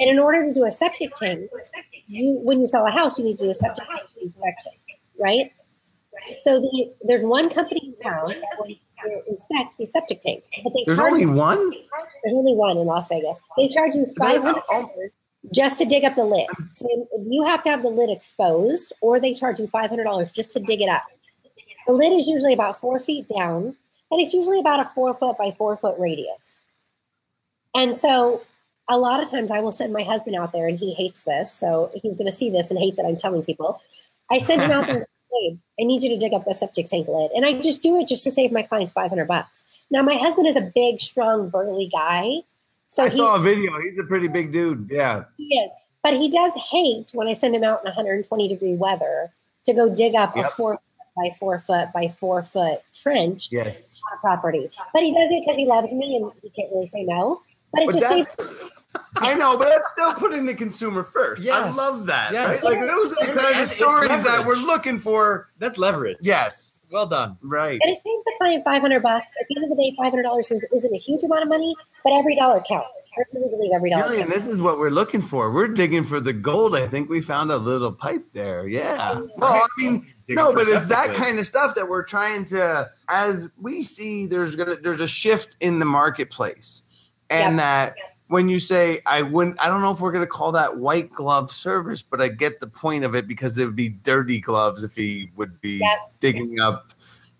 [0.00, 1.48] And in order to do a septic tank,
[2.06, 4.72] you when you sell a house, you need to do a septic tank inspection,
[5.20, 5.52] right?
[6.42, 10.84] So the, there's one company in town that will inspect the septic tank, but they
[10.86, 11.70] There's charge only you- one.
[11.70, 13.40] there's only one in Las Vegas.
[13.56, 15.10] They charge you five hundred dollars
[15.54, 16.46] just to dig up the lid.
[16.72, 16.86] So
[17.22, 20.52] you have to have the lid exposed, or they charge you five hundred dollars just
[20.52, 21.04] to dig it up.
[21.86, 23.76] The lid is usually about four feet down,
[24.10, 26.60] and it's usually about a four foot by four foot radius.
[27.74, 28.42] And so,
[28.88, 31.52] a lot of times, I will send my husband out there, and he hates this,
[31.52, 33.80] so he's going to see this and hate that I'm telling people.
[34.30, 35.06] I send him out there.
[35.32, 37.98] Babe, I need you to dig up the septic tank lid, and I just do
[38.00, 39.62] it just to save my clients five hundred bucks.
[39.90, 42.40] Now, my husband is a big, strong, burly guy.
[42.88, 43.72] So I he, saw a video.
[43.80, 44.88] He's a pretty big dude.
[44.90, 45.24] Yeah.
[45.36, 45.70] he is.
[46.02, 49.32] But he does hate when I send him out in 120 degree weather
[49.66, 50.78] to go dig up a four
[51.16, 54.00] by four foot by four foot trench Yes.
[54.10, 54.70] on a property.
[54.94, 57.42] But he does it because he loves me and he can't really say no.
[57.72, 58.70] But it But just saves
[59.16, 61.42] I know, but that's still putting the consumer first.
[61.46, 62.32] I love that.
[62.32, 62.62] Yes.
[62.62, 62.64] Right?
[62.64, 65.48] Like those are the And- kind of stories that we're looking for.
[65.58, 66.18] That's leverage.
[66.20, 66.72] Yes.
[66.90, 67.36] Well done.
[67.40, 67.78] Right.
[67.82, 69.26] and it saves the client 500 bucks.
[69.40, 72.12] At the end of the day, $500 is- isn't a huge amount of money, but
[72.14, 72.88] every dollar counts.
[73.16, 74.34] I really believe every dollar Jillian, counts.
[74.34, 75.52] this is what we're looking for.
[75.52, 76.74] We're digging for the gold.
[76.76, 78.66] I think we found a little pipe there.
[78.68, 79.20] Yeah.
[79.36, 82.88] Well, I mean, no, but it's that septic kind of stuff that we're trying to.
[83.08, 86.82] As we see, there's gonna there's a shift in the marketplace,
[87.28, 87.64] and Yep.
[87.64, 87.94] that
[88.30, 91.50] when you say I wouldn't, I don't know if we're gonna call that white glove
[91.50, 94.94] service, but I get the point of it because it would be dirty gloves if
[94.94, 95.98] he would be Yep.
[96.20, 96.92] digging up.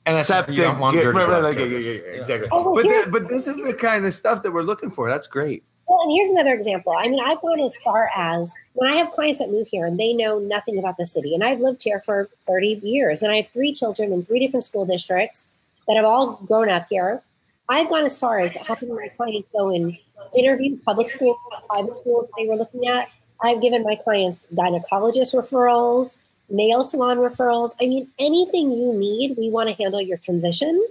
[0.07, 1.85] And that's you don't want yeah, dirty right, right, gloves like, yeah, service.
[1.85, 2.21] yeah, yeah, Yeah.
[2.23, 2.49] exactly.
[2.51, 5.09] Oh, but, here's- th- but this is the kind of stuff that we're looking for.
[5.09, 5.63] That's great.
[5.87, 6.93] Well, and here's another example.
[6.93, 9.99] I mean, I've gone as far as when I have clients that move here and
[9.99, 13.37] they know nothing about the city, and I've lived here for 30 years, and I
[13.37, 15.45] have three children in three different school districts
[15.87, 17.23] that have all grown up here.
[17.69, 19.97] I've gone as far as having my clients go and
[20.37, 21.37] interview public schools,
[21.69, 23.09] private schools they were looking at.
[23.43, 26.15] I've given my clients gynecologist referrals,
[26.49, 27.73] nail salon referrals.
[27.81, 30.87] I mean, anything you need, we want to handle your transition,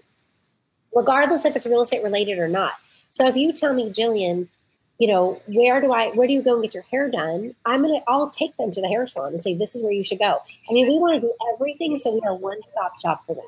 [0.96, 2.74] regardless if it's real estate related or not.
[3.12, 4.48] So if you tell me, Jillian,
[5.00, 7.56] you know, where do I, where do you go and get your hair done?
[7.66, 10.04] I'm gonna, I'll take them to the hair salon and say, this is where you
[10.04, 10.40] should go.
[10.70, 13.46] I mean, we want to do everything so we are one stop shop for them.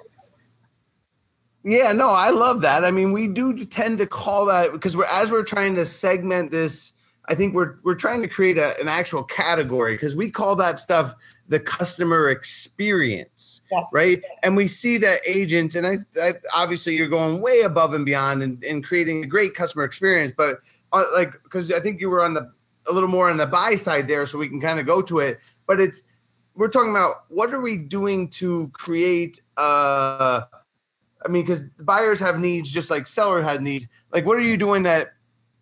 [1.63, 2.83] Yeah, no, I love that.
[2.83, 6.51] I mean, we do tend to call that because we're as we're trying to segment
[6.51, 6.93] this.
[7.27, 10.79] I think we're we're trying to create a, an actual category because we call that
[10.79, 11.13] stuff
[11.47, 14.23] the customer experience, right?
[14.41, 18.41] And we see that agents, and I, I obviously you're going way above and beyond
[18.41, 20.61] and, and creating a great customer experience, but
[20.93, 22.51] uh, like because I think you were on the
[22.87, 25.19] a little more on the buy side there, so we can kind of go to
[25.19, 25.39] it.
[25.67, 26.01] But it's
[26.55, 30.41] we're talking about what are we doing to create uh
[31.25, 33.87] I mean, because buyers have needs just like sellers have needs.
[34.11, 35.13] Like, what are you doing that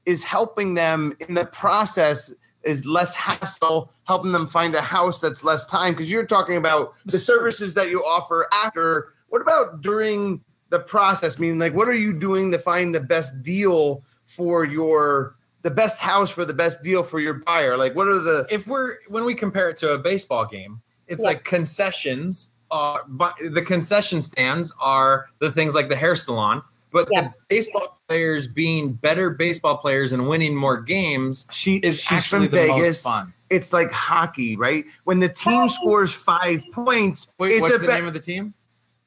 [0.05, 2.31] is helping them in the process?
[2.63, 5.93] Is less hassle, helping them find a house that's less time.
[5.93, 9.13] Because you're talking about the services that you offer after.
[9.29, 11.39] What about during the process?
[11.39, 14.03] Meaning, like, what are you doing to find the best deal
[14.35, 17.77] for your the best house for the best deal for your buyer?
[17.77, 21.21] Like, what are the if we're when we compare it to a baseball game, it's
[21.21, 21.27] Yeah.
[21.27, 22.49] like concessions.
[22.71, 26.62] Uh, but the concession stands are the things like the hair salon.
[26.91, 27.21] But Yeah.
[27.29, 32.47] the baseball players being better baseball players and winning more games she is she's actually
[32.47, 32.77] from the Vegas.
[32.88, 33.34] most fun.
[33.51, 34.84] It's like hockey, right?
[35.03, 38.19] When the team scores five points, Wait, it's what's a the be- name of the
[38.19, 38.53] team?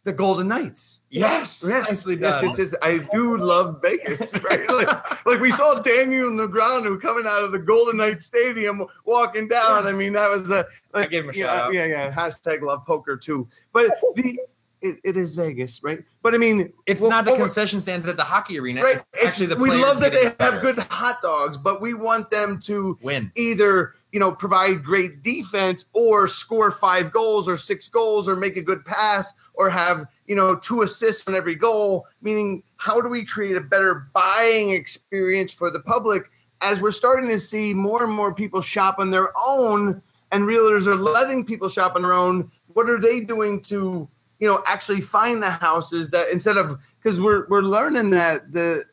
[0.04, 1.00] The Golden Knights.
[1.10, 2.44] Yes, Yes, nicely done.
[2.44, 2.74] yes, yes.
[2.82, 4.68] I do love Vegas, right?
[4.68, 9.86] like, like we saw Daniel Negreanu coming out of the Golden Knights Stadium walking down.
[9.86, 11.74] I mean, that was a like, I gave him a yeah, shout out.
[11.74, 12.12] yeah, yeah.
[12.12, 13.46] Hashtag love poker too.
[13.72, 14.38] But the
[14.80, 16.02] it, it is Vegas, right?
[16.22, 18.82] But I mean, It's well, not the concession stands at the hockey arena.
[18.82, 19.00] right.
[19.14, 20.60] It's, actually the we love that they have better.
[20.60, 23.30] good hot dogs, but we want them to win.
[23.36, 28.56] either you know provide great defense or score five goals or six goals or make
[28.56, 32.06] a good pass or have you know two assists on every goal.
[32.20, 36.24] Meaning how do we create a better buying experience for the public
[36.60, 40.86] as we're starting to see more and more people shop on their own and realtors
[40.86, 42.50] are letting people shop on their own?
[42.68, 47.18] What are they doing to you know actually find the houses that instead of because
[47.18, 48.84] we're we're learning that the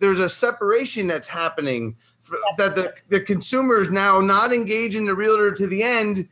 [0.00, 1.96] there's a separation that's happening
[2.56, 6.28] that the, the consumers now not engaging the realtor to the end.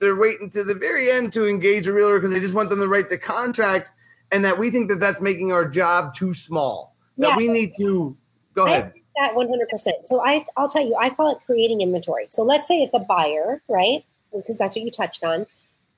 [0.00, 2.78] They're waiting to the very end to engage a realtor because they just want them
[2.80, 3.90] to write the contract,
[4.30, 6.94] and that we think that that's making our job too small.
[7.16, 7.36] That Yeah.
[7.36, 8.16] we need to
[8.54, 8.92] go I ahead.
[9.16, 10.06] that 100%.
[10.06, 12.28] So I, I'll tell you, I call it creating inventory.
[12.30, 14.04] So let's say it's a buyer, right?
[14.32, 15.46] Because that's what you touched on.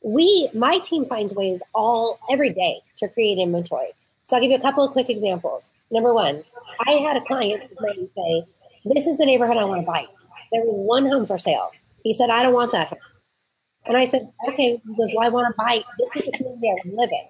[0.03, 3.89] We, my team finds ways all every day to create inventory.
[4.25, 5.69] So I'll give you a couple of quick examples.
[5.91, 6.43] Number one,
[6.87, 7.65] I had a client
[8.17, 8.45] say,
[8.85, 10.07] "This is the neighborhood I want to buy."
[10.53, 11.71] There was one home for sale.
[12.03, 12.99] He said, "I don't want that home,"
[13.87, 15.85] and I said, "Okay." He goes, "Well, I want to buy.
[15.99, 17.27] This is the community I to live in."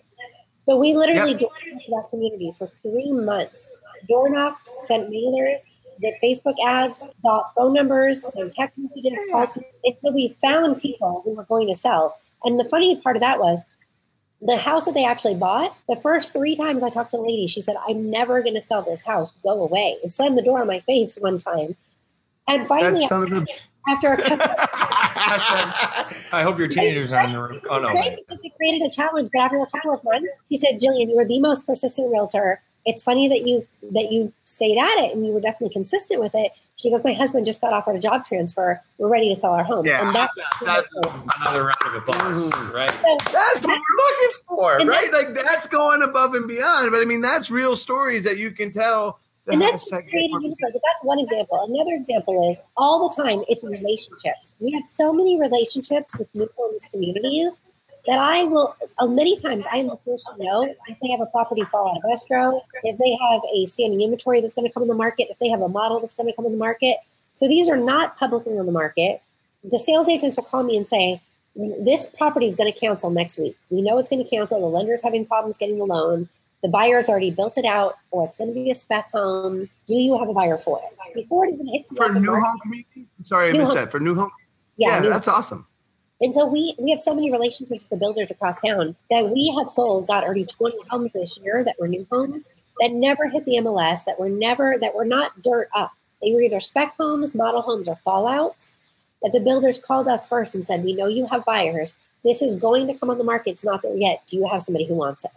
[0.66, 1.40] So we literally Yep.
[1.40, 1.50] door
[1.88, 3.68] that community for three months.
[4.08, 5.60] Door knocked, sent mailers,
[6.00, 9.50] did Facebook ads, got phone numbers, sent text messages, calls,
[9.84, 12.16] until we found people who were going to sell.
[12.44, 13.58] And the funny part of that was
[14.42, 17.46] the house that they actually bought, the first three times I talked to a lady,
[17.46, 19.34] she said, I'm never going to sell this house.
[19.42, 19.96] Go away.
[20.02, 21.76] And slammed the door on my face one time.
[22.48, 23.46] And finally, That son of a.
[23.90, 24.38] after a couple
[26.32, 27.60] I hope your teenagers are in the room.
[27.70, 27.90] Oh no.
[27.94, 28.26] It
[28.56, 29.28] created a challenge.
[29.32, 32.60] But after a couple of months, she said, "Jillian, you were the most persistent realtor.
[32.86, 36.34] It's funny that you that you stayed at it and you were definitely consistent with
[36.34, 38.80] it." She goes, "My husband just got offered a job transfer.
[38.98, 40.30] We're ready to sell our home." Yeah, and that,
[40.64, 40.88] That's
[41.40, 42.72] another round of applause, Mhm.
[42.72, 42.90] right?
[42.90, 45.12] so, That's what we're looking for, And right?
[45.12, 46.90] Like that's going above and beyond.
[46.92, 49.18] But I mean, that's real stories that you can tell.
[49.46, 50.72] the and that's hashtag creating network- inventory.
[50.74, 51.64] But that's one example.
[51.66, 54.52] Another example is all the time it's relationships.
[54.60, 57.60] We have so many relationships with new homes communities
[58.06, 61.20] that I will uh, many times I am the first to know if they have
[61.20, 64.72] a property fall out of escrow, if they have a standing inventory that's going to
[64.72, 66.58] come in the market, if they have a model that's going to come in the
[66.58, 66.96] market.
[67.34, 69.22] So these are not publicly on the market.
[69.64, 71.20] The sales agents will call me and say,
[71.54, 73.56] "This property is going to cancel next week.
[73.70, 74.60] We know it's going to cancel.
[74.60, 76.28] The lender's having problems getting the loan.
[76.62, 79.68] The buyer's already built it out, or it's going to be a spec home.
[79.86, 81.14] Do you have a buyer for it?
[81.14, 83.06] Before it even hits the for new home community.
[83.24, 83.74] Sorry, I missed home.
[83.76, 83.90] that.
[83.90, 84.30] For new home.
[84.76, 85.66] yeah, Yeah, new that's awesome.
[86.20, 89.54] And so we we have so many relationships with the builders across town that we
[89.58, 92.44] have sold got already 20 homes this year that were new homes
[92.80, 95.92] that never hit the MLS, that were never that were not dirt up.
[96.22, 98.76] They were either spec homes, model homes, or fallouts.
[99.22, 101.94] That the builders called us first and said, "We know you have buyers.
[102.22, 103.50] This is going to come on the market.
[103.50, 104.22] It's not there yet.
[104.26, 105.30] Do you have somebody who wants it?"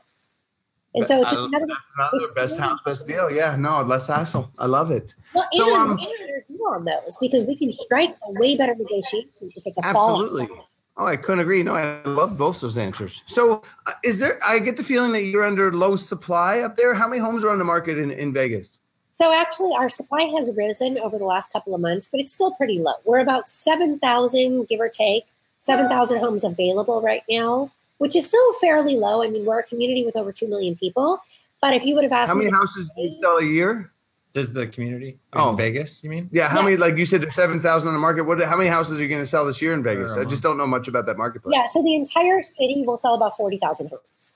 [0.95, 1.65] And so it's I- just another
[1.97, 3.29] Another best house, best deal.
[3.31, 4.49] Yeah, no, less hassle.
[4.57, 5.15] I love it.
[5.33, 9.65] well, and, um, and on those because we can strike a way better negotiation if
[9.65, 10.23] it's a fallout.
[10.23, 10.47] Absolutely.
[10.95, 11.63] Oh, I couldn't agree.
[11.63, 13.23] No, I love both those answers.
[13.25, 14.39] So, uh, is there?
[14.43, 16.93] I get the feeling that you're under low supply up there.
[16.93, 18.79] How many homes are on the market in, in Vegas?
[19.17, 22.51] So actually, our supply has risen over the last couple of months, but it's still
[22.51, 22.93] pretty low.
[23.05, 25.25] We're about 7,000, give or take,
[25.59, 29.23] 7,000 homes available right now, which is still fairly low.
[29.23, 31.21] I mean, we're a community with over 2 million people.
[31.61, 33.92] But if you would have asked How many houses do you sell a year?
[34.33, 35.53] Does the community in Oh.
[35.55, 36.03] Vegas?
[36.03, 36.27] You mean?
[36.31, 36.65] Yeah, how Yeah.
[36.65, 36.77] many?
[36.77, 38.23] Like you said, there's seven thousand on the market.
[38.23, 38.41] What?
[38.41, 40.13] How many houses are you going to sell this year in Vegas?
[40.13, 41.53] I just don't know much about that marketplace.
[41.55, 44.33] yeah, so the entire city will sell about 40,000 homes.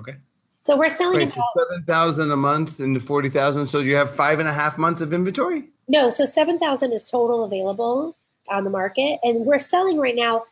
[0.00, 0.16] Okay.
[0.62, 3.66] So we're selling Wait, so seven thousand a month into forty thousand.
[3.68, 5.64] So you have five and a half months of inventory.
[5.88, 8.14] no, so 7,000 is total available
[8.50, 9.18] on the market.
[9.22, 10.44] And we're selling right now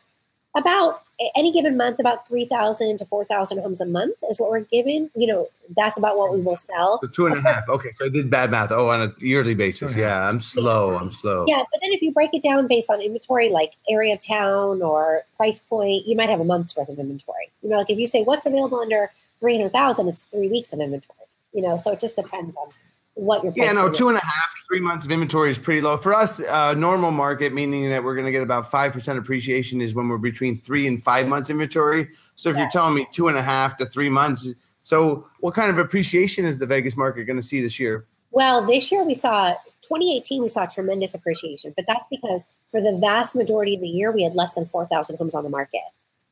[0.57, 1.01] about
[1.35, 5.09] any given month, about 3,000 to 4,000 homes a month is what we're giving.
[5.15, 6.99] You know, that's about what we will sell.
[7.01, 7.67] So two and a half.
[7.69, 8.71] Okay, so I did bad math.
[8.71, 9.79] Oh, on a yearly basis.
[9.79, 10.95] Two and a Yeah, I'm slow.
[10.95, 11.45] I'm slow.
[11.47, 14.81] Yeah, but then if you break it down based on inventory, like area of town
[14.81, 17.49] or price point, you might have a month's worth of inventory.
[17.61, 21.17] You know, like if you say what's available under 300,000, it's three weeks of inventory.
[21.53, 22.71] You know, so it just depends on
[23.17, 25.97] what your Yeah, no, two and a half, three months of inventory is pretty low
[25.97, 26.39] for us.
[26.39, 30.07] Uh, normal market, meaning that we're going to get about five percent appreciation, is when
[30.07, 32.09] we're between three and five months inventory.
[32.35, 32.63] So if Yeah.
[32.63, 34.47] you're telling me two and a half to three months,
[34.83, 38.05] so what kind of appreciation is the Vegas market going to see this year?
[38.31, 39.53] Well, this year we saw
[39.83, 44.11] 2018 we saw tremendous appreciation, but that's because for the vast majority of the year
[44.11, 45.81] we had less than 4,000 homes on the market.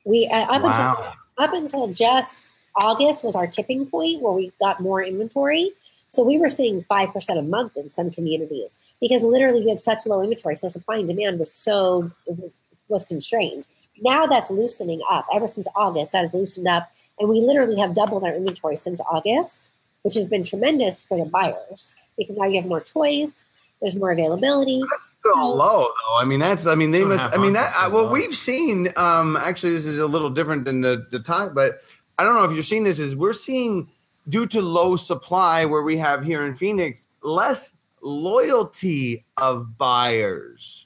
[0.05, 0.69] We uh, up Wow.
[0.69, 2.35] until up until just
[2.77, 5.71] August was our tipping point where we got more inventory.
[6.15, 10.05] So we were seeing 5% a month in some communities because literally we had such
[10.05, 10.55] low inventory.
[10.55, 13.67] So supply and demand was so, it was, was constrained.
[14.01, 15.25] Now that's loosening up.
[15.33, 16.89] Ever since August, that has loosened up.
[17.19, 19.69] And we literally have doubled our inventory since August,
[20.03, 23.45] which has been tremendous for the buyers because now you have more choice.
[23.81, 24.81] There's more availability.
[24.89, 26.15] That's still low, though.
[26.17, 26.65] I mean, that's.
[26.65, 27.37] I mean, they Two and a must.
[27.37, 27.61] I mean, that.
[27.61, 27.69] that.
[27.69, 28.11] is I, still what low.
[28.11, 28.93] we've seen.
[28.95, 31.79] Um, actually, this is a little different than the the time, but
[32.17, 32.99] I don't know if you're seeing this.
[32.99, 33.89] Is we're seeing
[34.29, 40.85] due to low supply, where we have here in Phoenix, less loyalty of buyers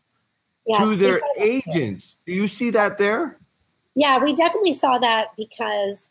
[0.65, 2.15] Yes, to their agents.
[2.25, 3.37] Do you see that there?
[3.95, 6.09] Yeah, we definitely saw that because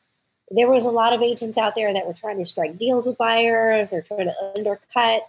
[0.50, 3.18] there was a lot of agents out there that were trying to strike deals with
[3.18, 5.22] buyers or trying to undercut.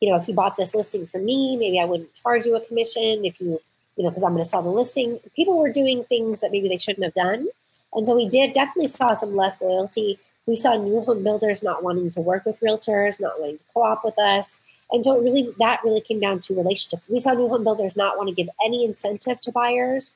[0.00, 2.60] you know, if you bought this listing from me, maybe I wouldn't charge you a
[2.60, 3.60] commission if you,
[3.96, 5.20] you know, because I'm going to sell the listing.
[5.34, 7.48] People were doing things that maybe they shouldn't have done.
[7.92, 10.18] And so we did definitely saw some less loyalty.
[10.46, 14.04] We saw new home builders not wanting to work with realtors, not wanting to co-op
[14.04, 14.58] with us.
[14.90, 17.08] And so it really that really came down to relationships.
[17.08, 20.12] We saw new home builders not want to give any incentive to buyers,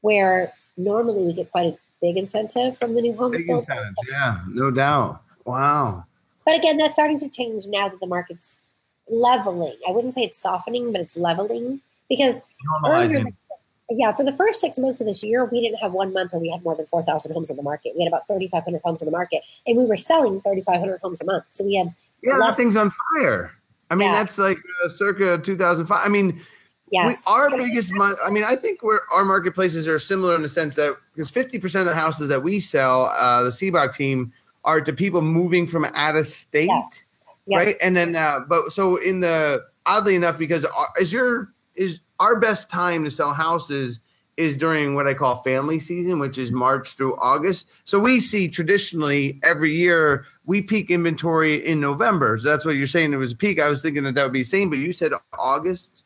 [0.00, 3.66] where normally we get quite a big incentive from the new home builders.
[4.08, 5.22] yeah, no doubt.
[5.44, 6.04] Wow.
[6.44, 8.60] But again, that's starting to change now that the market's
[9.08, 9.76] leveling.
[9.86, 12.36] I wouldn't say it's softening, but it's leveling because
[12.84, 13.34] earlier, Normalizing.
[13.90, 16.40] Yeah, for the first six months of this year, we didn't have one month where
[16.40, 17.92] we had more than 4,000 homes on the market.
[17.96, 21.24] We had about 3,500 homes on the market, and we were selling 3,500 homes a
[21.24, 21.44] month.
[21.50, 23.52] So we had, Yeah, Less- that thing's on fire.
[23.90, 24.22] I mean, Yeah.
[24.24, 26.04] that's like uh, circa 2005.
[26.04, 26.40] I mean,
[26.90, 30.48] yes, we, our biggest I mean, I think we're, our marketplaces are similar in the
[30.48, 34.32] sense that because 50% of the houses that we sell, uh, the Seabach team,
[34.64, 36.66] are to people moving from out of state.
[36.66, 36.82] Yeah.
[37.46, 37.56] Yeah.
[37.56, 37.76] Right.
[37.80, 42.36] And then, uh, but so in the, oddly enough, because our, is your, is our
[42.38, 44.00] best time to sell houses
[44.36, 47.66] is during what I call family season, which is March through August.
[47.84, 52.38] So we see traditionally every year we peak inventory in November.
[52.38, 53.12] So that's what you're saying.
[53.12, 53.58] It was a peak.
[53.60, 56.04] I was thinking that that would be the same, but you said August.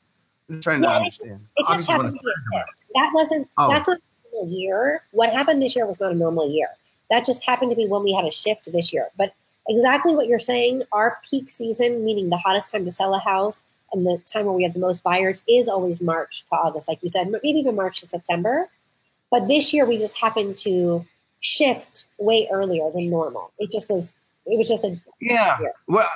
[0.48, 1.40] I'm just trying to understand.
[1.56, 2.82] it just is when happened to be a shift.
[2.94, 3.68] That wasn't, Oh.
[3.70, 5.02] that's not a normal year.
[5.12, 6.68] What happened this year was not a normal year.
[7.10, 9.08] That just happened to be when we had a shift this year.
[9.18, 9.34] But
[9.68, 13.62] exactly what you're saying, our peak season, meaning the hottest time to sell a house
[13.92, 16.98] and the time where we have the most buyers, is always March to August, like
[17.02, 18.68] you said, maybe even March to September.
[19.30, 21.06] But this year we just happened to
[21.40, 23.52] shift way earlier than normal.
[23.58, 24.12] It just was,
[24.46, 25.58] it was just a, Yeah.
[25.60, 25.68] Yeah.
[25.86, 26.08] Well,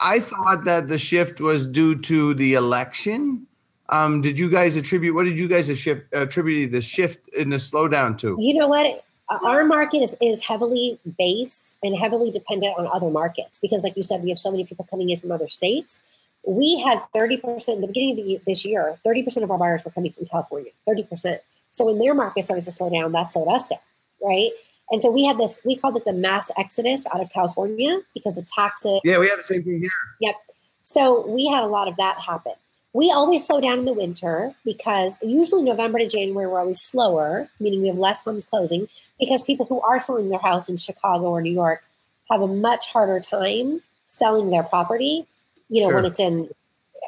[0.00, 3.46] I, I thought that the shift was due to the election.
[3.90, 5.14] Um, did you guys attribute?
[5.14, 8.36] What did you guys attribute the shift in the slowdown to?
[8.38, 9.04] you know what?
[9.28, 14.02] Our market is, is heavily based and heavily dependent on other markets because, like you
[14.02, 16.00] said, we have so many people coming in from other states.
[16.46, 19.90] We had 30% in the beginning of the, this year, 30% of our buyers were
[19.90, 21.38] coming from California, 30%.
[21.70, 23.78] So when their market started to slow down, that slowed us down,
[24.22, 24.50] right?
[24.90, 28.36] And so we had this, we called it the mass exodus out of California because
[28.36, 29.00] of taxes.
[29.04, 29.90] Yeah, we had the same thing here.
[30.20, 30.34] Yep.
[30.82, 32.54] So we had a lot of that happen.
[32.92, 37.48] We always slow down in the winter because usually November to January we're always slower,
[37.60, 38.88] meaning we have less homes closing
[39.20, 41.84] because people who are selling their house in Chicago or New York
[42.28, 45.26] have a much harder time selling their property,
[45.70, 46.48] you know, when it's in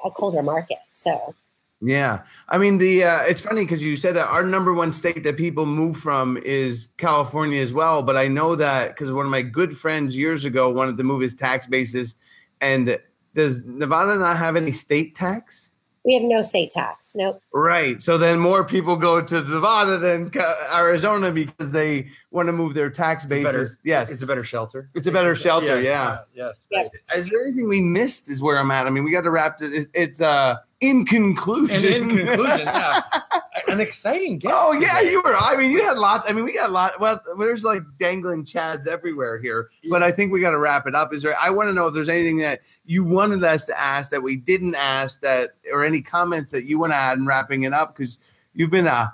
[0.04, 0.78] a colder market.
[0.92, 1.34] So
[1.80, 5.24] Yeah, I mean the uh, it's funny because you said that our number one state
[5.24, 8.02] that people move from is California as well.
[8.02, 11.20] But I know that because one of my good friends years ago wanted to move
[11.20, 12.14] his tax basis,
[12.60, 12.98] and
[13.34, 15.70] does Nevada not have any state tax?
[16.04, 17.10] We have no state tax.
[17.14, 17.40] Nope.
[17.54, 18.02] Right.
[18.02, 20.30] So then more people go to Nevada than
[20.74, 23.44] Arizona because they want to move their tax bases.
[23.44, 23.68] basis.
[23.76, 24.88] better- yes, It's a better shelter.
[24.94, 26.18] It's a better shelter, yeah.
[26.34, 26.56] Yes.
[26.70, 26.88] Yeah.
[27.14, 28.28] Is there anything we missed?
[28.28, 28.86] Is where I'm at.
[28.86, 29.72] I mean, we got to wrap it.
[29.72, 31.76] it- It's uh in conclusion.
[31.76, 33.02] And in conclusion, yeah,
[33.72, 34.54] an exciting guest.
[34.56, 35.10] Oh yeah, today.
[35.12, 35.34] you were.
[35.34, 36.28] I mean, you had lots.
[36.28, 37.00] I mean, we got a lot.
[37.00, 39.70] Well, there's like dangling chads everywhere here.
[39.90, 41.12] But I think we got to wrap it up.
[41.14, 41.36] Is there?
[41.38, 44.36] I want to know if there's anything that you wanted us to ask that we
[44.36, 47.96] didn't ask that, or any comments that you want to add in wrapping it up
[47.96, 48.18] because
[48.54, 49.12] you've been a.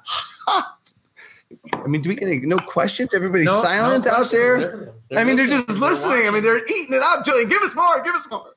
[1.73, 3.11] I mean, do we get any, no questions?
[3.15, 4.59] Everybody's No- silent no out there.
[4.59, 4.89] questions.
[5.09, 6.29] They're- I mean, they're just listening.
[6.29, 7.25] I mean, they're eating it up.
[7.25, 8.03] Jillian, give us more.
[8.03, 8.49] Give us more.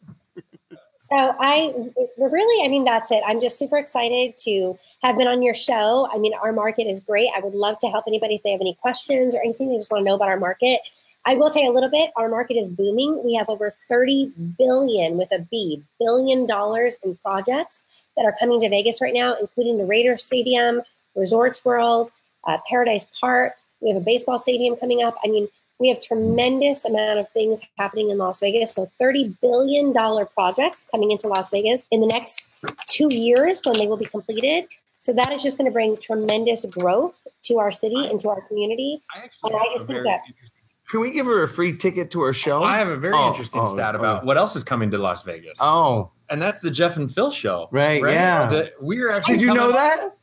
[1.12, 1.74] So I
[2.18, 3.22] really, I mean, that's it.
[3.28, 6.08] I'm just super excited to have been on your show.
[6.10, 7.28] I mean, our market is great.
[7.36, 9.92] I would love to help anybody if they have any questions or anything they just
[9.92, 10.80] want to know about our market.
[11.26, 12.12] I will tell you a little bit.
[12.16, 13.26] Our market is booming.
[13.26, 17.82] We have over 30 billion with a B, billion dollars in projects
[18.16, 20.82] that are coming to Vegas right now, including the Raiders Stadium,
[21.14, 22.10] Resorts World,
[22.48, 23.56] uh, Paradise Park.
[23.82, 25.18] We have a baseball stadium coming up.
[25.26, 25.50] I mean,
[25.82, 28.72] we have tremendous amount of things happening in Las Vegas.
[28.74, 29.92] So $30 billion
[30.28, 32.40] projects coming into Las Vegas in the next
[32.88, 34.66] two years when they will be completed.
[35.00, 37.16] So that is just going to bring tremendous growth
[37.46, 39.02] to our city and to our community.
[39.16, 40.50] I actually And I just think very that- interesting-
[40.92, 42.62] Can we give her a free ticket to her show?
[42.64, 44.00] I have a very Oh, interesting oh, stat oh.
[44.00, 45.58] about what else is coming to Las Vegas.
[45.60, 47.68] Oh, and that's the Jeff and Phil show.
[47.72, 48.50] Right, yeah.
[48.50, 49.38] The- we're actually.
[49.38, 50.16] did you know that?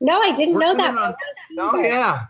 [0.00, 0.96] No, I didn't We're know that.
[0.96, 1.14] on-
[1.58, 2.22] Oh yeah.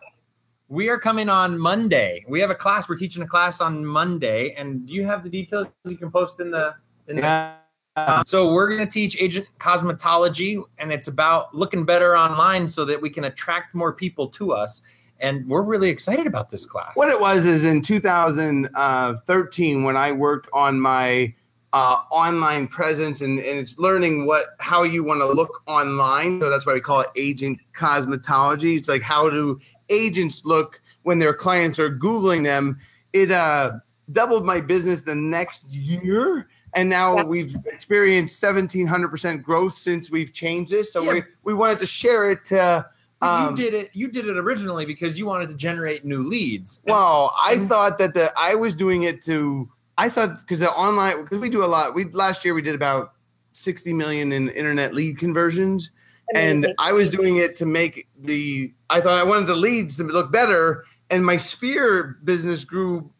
[0.72, 2.24] We are coming on Monday.
[2.26, 2.88] We have a class.
[2.88, 6.40] We're teaching a class on Monday, and do you have the details you can post
[6.40, 6.74] in the
[7.08, 7.56] in the Yeah.
[7.94, 12.86] Uh, so we're going to teach agent cosmetology, and it's about looking better online so
[12.86, 14.80] that we can attract more people to us.
[15.20, 16.92] And we're really excited about this class.
[16.94, 21.34] What it was is in 2013 when I worked on my
[21.74, 26.40] uh, online presence and, and it's learning what how you want to look online.
[26.40, 28.78] So that's why we call it agent cosmetology.
[28.78, 29.58] It's like how do
[29.92, 32.78] agents look when their clients are googling them.
[33.12, 33.72] It uh,
[34.10, 37.26] doubled my business the next year and now Yep.
[37.26, 40.92] we've experienced seventeen hundred percent growth since we've changed this.
[40.92, 41.12] So Yeah.
[41.12, 42.86] we we wanted to share it to.
[43.20, 43.90] Um, you did it.
[43.92, 46.80] You did it originally because you wanted to generate new leads.
[46.84, 49.68] Well, I thought that the I was doing it to
[49.98, 51.94] I thought because the online because we do a lot.
[51.94, 53.12] We last year we did about
[53.52, 55.90] sixty million in internet lead conversions,
[56.34, 58.72] and I was doing it to make the.
[58.90, 63.10] I thought I wanted the leads to look better, and my Sphere business grew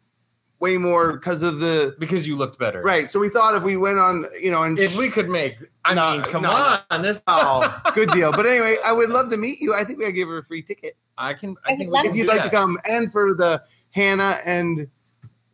[0.59, 2.81] way more because of the because you looked better.
[2.81, 3.09] right.
[3.11, 5.93] So we thought if we went on, you know, and If we could make, I
[5.93, 6.51] No, mean, come no.
[6.89, 7.19] on, this.
[7.27, 8.31] oh, good deal.
[8.31, 9.73] But anyway, I would love to meet you.
[9.73, 11.55] I think we gotta give her a free ticket I can.
[11.67, 12.43] I I think would love we if you'd like that.
[12.45, 13.61] to come, and for the
[13.91, 14.87] Hannah and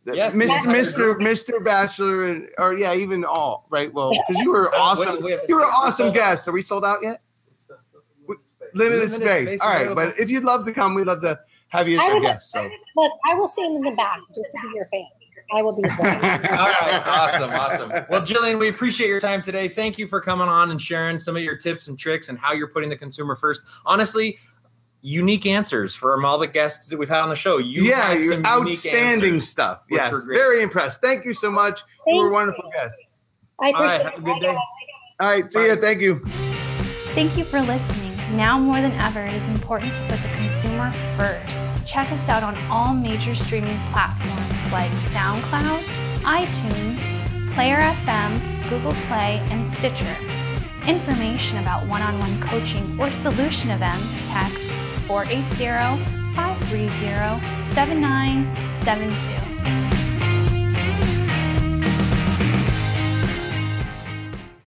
[0.06, 0.48] Yes, Mr.
[0.64, 1.16] Mr.
[1.18, 1.62] Mr.
[1.64, 3.92] Batchelor, and or yeah, even all right.
[3.92, 5.14] Well, because you were awesome.
[5.16, 6.14] wait, we have- You were awesome sold out.
[6.14, 6.48] guests.
[6.48, 7.20] Are we sold out yet?
[8.74, 9.48] Limited, Limited space.
[9.48, 12.16] space All right, but if you'd love to come, we'd love to have you as
[12.16, 12.50] a guest.
[12.50, 12.62] So.
[12.96, 15.04] Look, I will stand in the back just to be your fan.
[15.52, 15.92] I will be there.
[16.00, 17.88] All right, awesome, awesome.
[18.08, 19.68] Well, Jillian, we appreciate your time today.
[19.68, 22.52] Thank you for coming on and sharing some of your tips and tricks and how
[22.52, 23.60] you're putting the consumer first.
[23.84, 24.38] Honestly,
[25.02, 27.58] unique answers from all the guests that we've had on the show.
[27.58, 29.48] You yeah, had you're some outstanding answers.
[29.48, 29.82] stuff.
[29.88, 31.00] which Yes, were very impressed.
[31.00, 31.80] Thank you so much.
[32.06, 32.96] you were Thank wonderful guests.
[33.60, 34.56] I All right, appreciate have a good day.
[35.20, 35.66] All right, see Bye.
[35.66, 35.76] ya.
[35.80, 36.20] Thank you.
[37.14, 38.09] Thank you for listening.
[38.36, 41.86] Now more than ever, it is important to put the consumer first.
[41.86, 45.82] Check us out on all major streaming platforms like SoundCloud,
[46.22, 50.16] iTunes, Player FM, Google Play, and Stitcher.
[50.86, 54.62] Information about one on one coaching or solution events, text
[55.08, 56.04] 480
[56.34, 59.49] 530 7972.